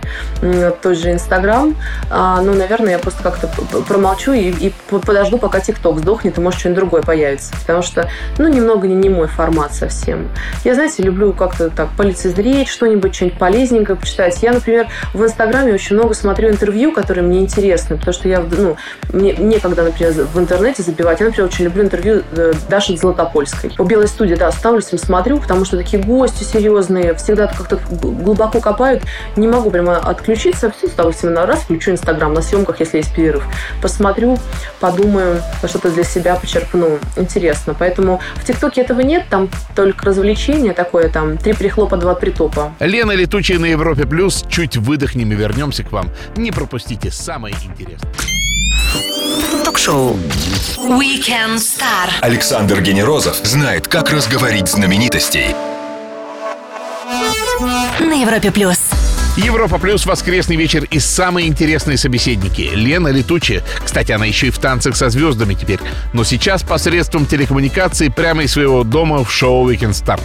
тот 0.82 0.98
же 0.98 1.12
Инстаграм, 1.12 1.76
а, 2.10 2.42
ну, 2.42 2.54
наверное, 2.54 2.94
я 2.94 3.00
просто 3.00 3.24
как-то 3.24 3.48
промолчу 3.88 4.34
и, 4.34 4.50
и 4.50 4.74
подожду, 4.90 5.38
пока 5.38 5.60
ТикТок 5.60 6.00
сдохнет, 6.00 6.38
и 6.38 6.42
может 6.42 6.60
что-нибудь 6.60 6.80
другое 6.80 7.02
появится. 7.02 7.54
Потому 7.62 7.82
что, 7.82 8.10
ну, 8.38 8.48
немного 8.48 8.88
не, 8.88 8.96
не 8.96 9.10
мой 9.10 9.28
формат 9.28 9.74
совсем. 9.74 10.30
Я, 10.64 10.76
знаете, 10.76 11.04
люблю 11.04 11.34
как-то 11.34 11.70
так 11.70 11.90
полицезреть, 11.98 12.68
что-нибудь, 12.68 13.16
что-нибудь 13.16 13.40
полезненькое 13.40 13.98
почитать. 13.98 14.42
Я, 14.42 14.54
например, 14.54 14.88
в 15.14 15.24
Инстаграме 15.24 15.74
очень 15.74 15.96
много 15.96 16.14
смотрю 16.14 16.50
интервью, 16.50 16.92
которые 16.92 17.24
мне 17.24 17.40
интересны, 17.40 17.98
потому 17.98 18.14
что 18.14 18.28
я, 18.28 18.44
ну, 18.58 18.78
мне 19.12 19.34
некогда, 19.34 19.84
например, 19.84 20.14
в 20.14 20.40
интернете 20.40 20.84
забивать. 20.84 21.20
Я, 21.20 21.28
например, 21.28 21.50
очень 21.50 21.66
люблю 21.66 21.84
интервью 21.84 22.24
э, 22.36 22.54
Даши 22.70 22.98
Златопольской. 22.98 23.72
По 23.78 23.84
Белой 23.84 24.08
студии, 24.08 24.36
да, 24.36 24.52
ставлюсь 24.52 24.92
им 24.92 24.98
смотрю, 24.98 25.40
потому 25.40 25.66
что 25.66 25.78
такие 25.78 26.02
гости 26.02 26.44
серьезные, 26.44 27.14
всегда 27.16 27.48
как-то 27.48 27.80
глубоко 27.90 28.60
копают, 28.60 29.04
не 29.36 29.48
могу 29.48 29.72
прямо 29.72 29.98
отключиться, 29.98 30.72
все, 30.72 30.88
с 30.88 30.94
удовольствием 30.94 31.34
на 31.34 31.46
раз 31.46 31.62
включу 31.62 31.92
Инстаграм 31.92 32.34
на 32.34 32.42
съемках, 32.42 32.80
если 32.80 32.98
есть 32.98 33.14
перерыв. 33.14 33.44
Посмотрю, 33.82 34.38
подумаю, 34.80 35.42
что-то 35.66 35.90
для 35.90 36.04
себя 36.04 36.36
почерпну. 36.36 37.00
Интересно. 37.16 37.76
Поэтому 37.78 38.22
в 38.36 38.46
ТикТоке 38.46 38.82
этого 38.82 39.02
нет, 39.02 39.26
там 39.30 39.50
только 39.76 40.06
развлечение 40.06 40.74
такое, 40.74 41.10
там 41.10 41.38
три 41.38 41.54
прихлопа, 41.54 41.98
два 41.98 42.16
притопа. 42.16 42.74
Лена 42.80 43.12
Летучая 43.12 43.60
на 43.60 43.66
Европе 43.66 44.06
Плюс. 44.06 44.46
Чуть 44.50 44.78
выдохнем 44.78 45.32
и 45.32 45.36
вернемся 45.36 45.84
к 45.84 45.92
вам. 45.92 46.10
Не 46.36 46.52
пропустите 46.52 47.12
самое 47.12 47.56
интересное. 47.56 48.12
Ток-шоу 49.64 50.16
Weekend 50.78 51.58
Star. 51.58 52.10
Александр 52.22 52.82
Генерозов 52.82 53.38
знает, 53.44 53.88
как 53.88 54.12
разговорить 54.12 54.68
знаменитостей. 54.68 55.56
На 57.60 58.14
Европе 58.20 58.52
Плюс. 58.52 58.80
Европа 59.38 59.78
плюс 59.78 60.06
воскресный 60.06 60.56
вечер 60.56 60.86
и 60.90 61.00
самые 61.00 61.48
интересные 61.48 61.98
собеседники. 61.98 62.72
Лена 62.74 63.10
Летучая. 63.10 63.64
Кстати, 63.84 64.12
она 64.12 64.26
еще 64.26 64.48
и 64.48 64.52
в 64.52 64.58
танцах 64.58 64.96
со 64.96 65.10
звездами 65.10 65.54
теперь. 65.54 65.80
Но 66.14 66.24
сейчас 66.24 66.64
посредством 66.64 67.26
телекоммуникации 67.26 68.10
прямо 68.10 68.44
из 68.44 68.54
своего 68.54 68.84
дома 68.84 69.24
в 69.24 69.32
шоу 69.32 69.70
Weekend 69.70 69.92
Star. 69.92 70.20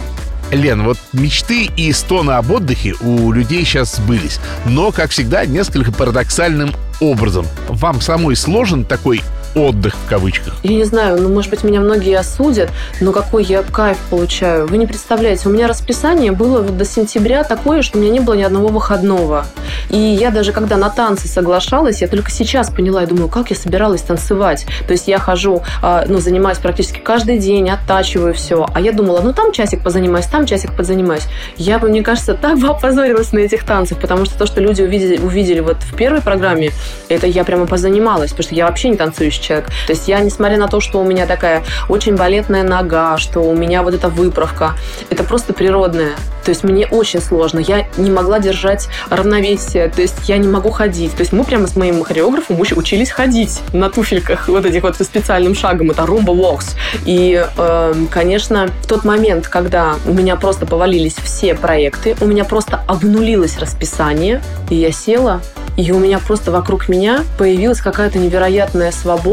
Лен, 0.51 0.83
вот 0.83 0.97
мечты 1.13 1.65
и 1.65 1.91
стоны 1.93 2.31
об 2.31 2.49
отдыхе 2.51 2.95
у 3.01 3.31
людей 3.31 3.63
сейчас 3.63 3.97
сбылись. 3.97 4.39
Но, 4.65 4.91
как 4.91 5.11
всегда, 5.11 5.45
несколько 5.45 5.91
парадоксальным 5.91 6.73
образом. 6.99 7.45
Вам 7.67 8.01
самой 8.01 8.35
сложен 8.35 8.85
такой 8.85 9.21
отдых 9.59 9.95
в 9.95 10.09
кавычках? 10.09 10.55
Я 10.63 10.75
не 10.75 10.83
знаю, 10.83 11.21
ну, 11.21 11.29
может 11.29 11.51
быть, 11.51 11.63
меня 11.63 11.79
многие 11.79 12.17
осудят, 12.17 12.69
но 13.01 13.11
какой 13.11 13.43
я 13.43 13.63
кайф 13.63 13.97
получаю. 14.09 14.67
Вы 14.67 14.77
не 14.77 14.87
представляете, 14.87 15.49
у 15.49 15.51
меня 15.51 15.67
расписание 15.67 16.31
было 16.31 16.61
вот 16.61 16.77
до 16.77 16.85
сентября 16.85 17.43
такое, 17.43 17.81
что 17.81 17.97
у 17.97 18.01
меня 18.01 18.11
не 18.11 18.19
было 18.19 18.33
ни 18.33 18.43
одного 18.43 18.67
выходного. 18.67 19.45
И 19.89 19.97
я 19.97 20.31
даже 20.31 20.51
когда 20.51 20.77
на 20.77 20.89
танцы 20.89 21.27
соглашалась, 21.27 22.01
я 22.01 22.07
только 22.07 22.31
сейчас 22.31 22.69
поняла, 22.69 23.01
я 23.01 23.07
думаю, 23.07 23.29
как 23.29 23.49
я 23.49 23.55
собиралась 23.55 24.01
танцевать. 24.01 24.65
То 24.87 24.91
есть 24.93 25.07
я 25.07 25.19
хожу, 25.19 25.63
а, 25.81 26.05
ну, 26.07 26.19
занимаюсь 26.19 26.57
практически 26.57 26.99
каждый 26.99 27.39
день, 27.39 27.69
оттачиваю 27.69 28.33
все. 28.33 28.67
А 28.73 28.79
я 28.79 28.91
думала, 28.91 29.21
ну, 29.21 29.33
там 29.33 29.51
часик 29.51 29.83
позанимаюсь, 29.83 30.25
там 30.25 30.45
часик 30.45 30.75
позанимаюсь. 30.75 31.23
Я 31.57 31.79
бы, 31.79 31.89
мне 31.89 32.03
кажется, 32.03 32.33
так 32.33 32.59
бы 32.59 32.67
опозорилась 32.67 33.31
на 33.31 33.39
этих 33.39 33.63
танцах, 33.65 33.99
потому 33.99 34.25
что 34.25 34.37
то, 34.37 34.45
что 34.45 34.61
люди 34.61 34.81
увидели, 34.81 35.17
увидели 35.17 35.59
вот 35.59 35.77
в 35.77 35.95
первой 35.95 36.21
программе, 36.21 36.71
это 37.09 37.27
я 37.27 37.43
прямо 37.43 37.65
позанималась, 37.65 38.31
потому 38.31 38.43
что 38.43 38.55
я 38.55 38.67
вообще 38.67 38.89
не 38.89 38.97
танцующий 38.97 39.41
человек. 39.49 39.67
То 39.87 39.93
есть 39.93 40.07
я, 40.07 40.19
несмотря 40.19 40.57
на 40.57 40.67
то, 40.67 40.79
что 40.79 40.99
у 40.99 41.03
меня 41.03 41.25
такая 41.25 41.63
очень 41.89 42.15
балетная 42.15 42.63
нога, 42.63 43.17
что 43.17 43.41
у 43.41 43.55
меня 43.55 43.81
вот 43.81 43.93
эта 43.93 44.09
выправка, 44.09 44.73
это 45.09 45.23
просто 45.23 45.53
природное. 45.53 46.11
То 46.43 46.51
есть 46.51 46.63
мне 46.63 46.87
очень 46.87 47.21
сложно. 47.21 47.59
Я 47.59 47.87
не 47.97 48.11
могла 48.11 48.39
держать 48.39 48.87
равновесие, 49.09 49.89
то 49.89 50.01
есть 50.01 50.27
я 50.27 50.37
не 50.37 50.47
могу 50.47 50.71
ходить. 50.71 51.13
То 51.13 51.21
есть 51.21 51.31
мы 51.33 51.43
прямо 51.43 51.67
с 51.67 51.75
моим 51.75 52.03
хореографом 52.03 52.59
учились 52.59 53.11
ходить 53.11 53.59
на 53.73 53.89
туфельках 53.89 54.47
вот 54.47 54.65
этих 54.65 54.83
вот 54.83 54.95
специальным 54.95 55.55
шагом. 55.55 55.91
Это 55.91 56.03
rumba 56.03 56.35
walks. 56.35 56.75
И, 57.05 57.45
э, 57.57 57.93
конечно, 58.11 58.67
в 58.83 58.87
тот 58.87 59.03
момент, 59.03 59.47
когда 59.47 59.95
у 60.05 60.13
меня 60.13 60.35
просто 60.35 60.65
повалились 60.65 61.15
все 61.23 61.55
проекты, 61.55 62.15
у 62.21 62.25
меня 62.25 62.45
просто 62.45 62.81
обнулилось 62.87 63.57
расписание, 63.57 64.41
и 64.69 64.75
я 64.75 64.91
села 64.91 65.41
и 65.79 65.91
у 65.93 65.99
меня 65.99 66.19
просто 66.19 66.51
вокруг 66.51 66.89
меня 66.89 67.21
появилась 67.37 67.79
какая-то 67.79 68.19
невероятная 68.19 68.91
свобода, 68.91 69.28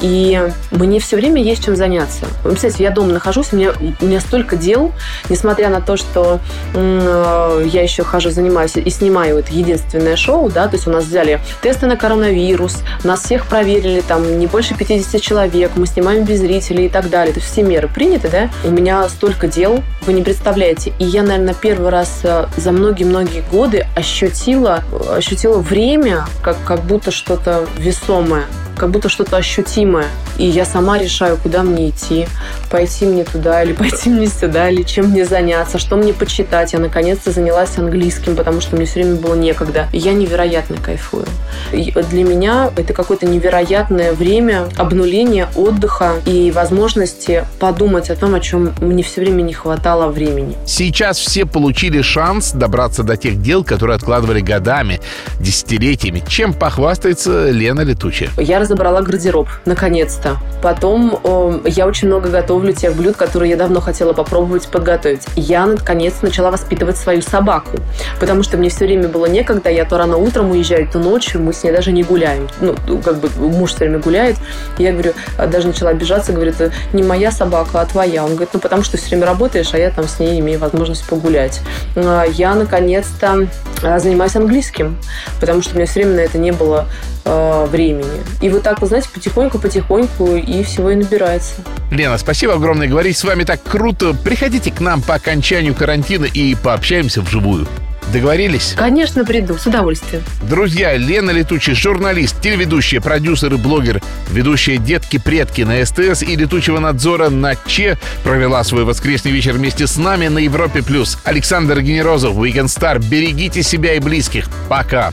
и 0.00 0.50
мне 0.70 1.00
все 1.00 1.16
время 1.16 1.42
есть 1.42 1.64
чем 1.64 1.76
заняться. 1.76 2.26
Вы 2.42 2.50
представляете, 2.50 2.84
я 2.84 2.90
дома 2.90 3.12
нахожусь, 3.12 3.52
у 3.52 3.56
меня, 3.56 3.72
у 4.00 4.04
меня 4.04 4.20
столько 4.20 4.56
дел, 4.56 4.92
несмотря 5.28 5.68
на 5.68 5.80
то, 5.80 5.96
что 5.96 6.40
э, 6.74 7.66
я 7.66 7.82
еще 7.82 8.04
хожу, 8.04 8.30
занимаюсь 8.30 8.76
и 8.76 8.90
снимаю 8.90 9.38
это 9.38 9.52
единственное 9.52 10.16
шоу, 10.16 10.50
да, 10.50 10.68
то 10.68 10.76
есть 10.76 10.86
у 10.86 10.90
нас 10.90 11.04
взяли 11.04 11.40
тесты 11.62 11.86
на 11.86 11.96
коронавирус, 11.96 12.78
нас 13.04 13.22
всех 13.22 13.46
проверили, 13.46 14.00
там, 14.00 14.38
не 14.38 14.46
больше 14.46 14.74
50 14.76 15.20
человек, 15.20 15.72
мы 15.76 15.86
снимаем 15.86 16.24
без 16.24 16.40
зрителей 16.40 16.86
и 16.86 16.88
так 16.88 17.10
далее. 17.10 17.32
То 17.32 17.40
есть 17.40 17.50
все 17.52 17.62
меры 17.62 17.88
приняты, 17.88 18.28
да. 18.28 18.50
У 18.64 18.70
меня 18.70 19.08
столько 19.08 19.48
дел, 19.48 19.82
вы 20.02 20.12
не 20.12 20.22
представляете. 20.22 20.92
И 20.98 21.04
я, 21.04 21.22
наверное, 21.22 21.54
первый 21.54 21.90
раз 21.90 22.20
э, 22.22 22.46
за 22.56 22.72
многие-многие 22.72 23.42
годы 23.50 23.86
ощутила, 23.96 24.84
ощутила 25.10 25.58
время 25.58 26.26
как, 26.42 26.56
как 26.64 26.82
будто 26.84 27.10
что-то 27.10 27.66
весомое 27.78 28.44
как 28.76 28.90
будто 28.90 29.08
что-то 29.08 29.36
ощутимое. 29.36 30.06
И 30.38 30.44
я 30.46 30.64
сама 30.64 30.98
решаю, 30.98 31.36
куда 31.36 31.62
мне 31.62 31.90
идти. 31.90 32.26
Пойти 32.70 33.06
мне 33.06 33.24
туда 33.24 33.62
или 33.62 33.72
пойти 33.74 34.10
мне 34.10 34.26
сюда, 34.26 34.68
или 34.68 34.82
чем 34.82 35.06
мне 35.06 35.24
заняться, 35.24 35.78
что 35.78 35.96
мне 35.96 36.12
почитать. 36.12 36.72
Я 36.72 36.78
наконец-то 36.78 37.30
занялась 37.30 37.78
английским, 37.78 38.36
потому 38.36 38.60
что 38.60 38.76
мне 38.76 38.86
все 38.86 39.02
время 39.02 39.16
было 39.16 39.34
некогда. 39.34 39.88
И 39.92 39.98
я 39.98 40.12
невероятно 40.12 40.76
кайфую. 40.76 41.26
И 41.72 41.92
для 42.10 42.24
меня 42.24 42.70
это 42.76 42.92
какое-то 42.92 43.26
невероятное 43.26 44.12
время 44.12 44.68
обнуления, 44.76 45.48
отдыха 45.56 46.14
и 46.26 46.50
возможности 46.50 47.44
подумать 47.58 48.10
о 48.10 48.16
том, 48.16 48.34
о 48.34 48.40
чем 48.40 48.74
мне 48.80 49.02
все 49.02 49.22
время 49.22 49.42
не 49.42 49.52
хватало 49.52 50.08
времени. 50.08 50.54
Сейчас 50.66 51.18
все 51.18 51.46
получили 51.46 52.02
шанс 52.02 52.52
добраться 52.52 53.02
до 53.02 53.16
тех 53.16 53.40
дел, 53.40 53.64
которые 53.64 53.96
откладывали 53.96 54.40
годами, 54.40 55.00
десятилетиями. 55.40 56.22
Чем 56.28 56.52
похвастается 56.52 57.50
Лена 57.50 57.80
Летучая? 57.80 58.30
Я 58.36 58.58
разобрала 58.66 59.00
гардероб, 59.00 59.48
наконец-то. 59.64 60.36
Потом 60.60 61.18
э, 61.22 61.60
я 61.66 61.86
очень 61.86 62.08
много 62.08 62.28
готовлю 62.28 62.72
тех 62.72 62.94
блюд, 62.94 63.16
которые 63.16 63.50
я 63.50 63.56
давно 63.56 63.80
хотела 63.80 64.12
попробовать 64.12 64.66
подготовить. 64.68 65.22
Я, 65.36 65.66
наконец, 65.66 66.14
начала 66.22 66.50
воспитывать 66.50 66.96
свою 66.96 67.22
собаку, 67.22 67.78
потому 68.18 68.42
что 68.42 68.56
мне 68.56 68.68
все 68.68 68.86
время 68.86 69.08
было 69.08 69.26
некогда. 69.26 69.70
Я 69.70 69.84
то 69.84 69.96
рано 69.96 70.16
утром 70.16 70.50
уезжаю, 70.50 70.88
то 70.88 70.98
ночью. 70.98 71.40
Мы 71.40 71.52
с 71.52 71.62
ней 71.62 71.70
даже 71.70 71.92
не 71.92 72.02
гуляем. 72.02 72.48
Ну, 72.60 72.74
как 73.04 73.18
бы 73.18 73.30
муж 73.38 73.70
все 73.70 73.80
время 73.80 74.00
гуляет. 74.00 74.36
Я 74.78 74.92
говорю, 74.92 75.12
а, 75.38 75.46
даже 75.46 75.68
начала 75.68 75.90
обижаться, 75.90 76.32
говорит, 76.32 76.56
не 76.92 77.02
моя 77.02 77.30
собака, 77.30 77.80
а 77.80 77.86
твоя. 77.86 78.24
Он 78.24 78.30
говорит, 78.30 78.50
ну, 78.52 78.60
потому 78.60 78.82
что 78.82 78.96
все 78.96 79.10
время 79.10 79.26
работаешь, 79.26 79.68
а 79.72 79.78
я 79.78 79.90
там 79.90 80.08
с 80.08 80.18
ней 80.18 80.40
имею 80.40 80.58
возможность 80.58 81.06
погулять. 81.08 81.60
А, 81.94 82.24
я, 82.24 82.54
наконец-то, 82.54 83.48
а, 83.82 83.98
занимаюсь 84.00 84.34
английским, 84.34 84.96
потому 85.40 85.62
что 85.62 85.74
у 85.74 85.76
меня 85.76 85.86
все 85.86 86.00
время 86.00 86.16
на 86.16 86.20
это 86.20 86.38
не 86.38 86.50
было 86.50 86.86
э, 87.26 87.66
времени. 87.66 88.22
И 88.40 88.48
вот 88.48 88.62
так, 88.62 88.80
вы 88.80 88.86
знаете, 88.86 89.08
потихоньку-потихоньку 89.12 90.36
и 90.36 90.62
всего 90.62 90.90
и 90.90 90.94
набирается. 90.94 91.54
Лена, 91.90 92.16
спасибо 92.16 92.54
огромное. 92.54 92.88
Говорить 92.88 93.18
с 93.18 93.24
вами 93.24 93.44
так 93.44 93.62
круто. 93.62 94.14
Приходите 94.14 94.70
к 94.70 94.80
нам 94.80 95.02
по 95.02 95.14
окончанию 95.14 95.74
карантина 95.74 96.24
и 96.24 96.54
пообщаемся 96.54 97.20
вживую. 97.20 97.66
Договорились? 98.12 98.74
Конечно, 98.76 99.24
приду, 99.24 99.58
с 99.58 99.66
удовольствием. 99.66 100.22
Друзья, 100.48 100.96
Лена 100.96 101.32
Летучий, 101.32 101.74
журналист, 101.74 102.40
телеведущая, 102.40 103.00
продюсер 103.00 103.54
и 103.54 103.56
блогер, 103.56 104.00
ведущая 104.30 104.78
«Детки-предки» 104.78 105.62
на 105.62 105.84
СТС 105.84 106.22
и 106.22 106.36
«Летучего 106.36 106.78
надзора» 106.78 107.30
на 107.30 107.56
ЧЕ, 107.56 107.98
провела 108.22 108.62
свой 108.64 108.84
воскресный 108.84 109.32
вечер 109.32 109.54
вместе 109.54 109.86
с 109.86 109.96
нами 109.96 110.28
на 110.28 110.38
Европе+. 110.38 110.82
плюс. 110.82 111.18
Александр 111.24 111.80
Генерозов, 111.80 112.36
Weekend 112.36 112.66
Star. 112.66 113.04
Берегите 113.04 113.62
себя 113.62 113.94
и 113.94 113.98
близких. 113.98 114.48
Пока. 114.68 115.12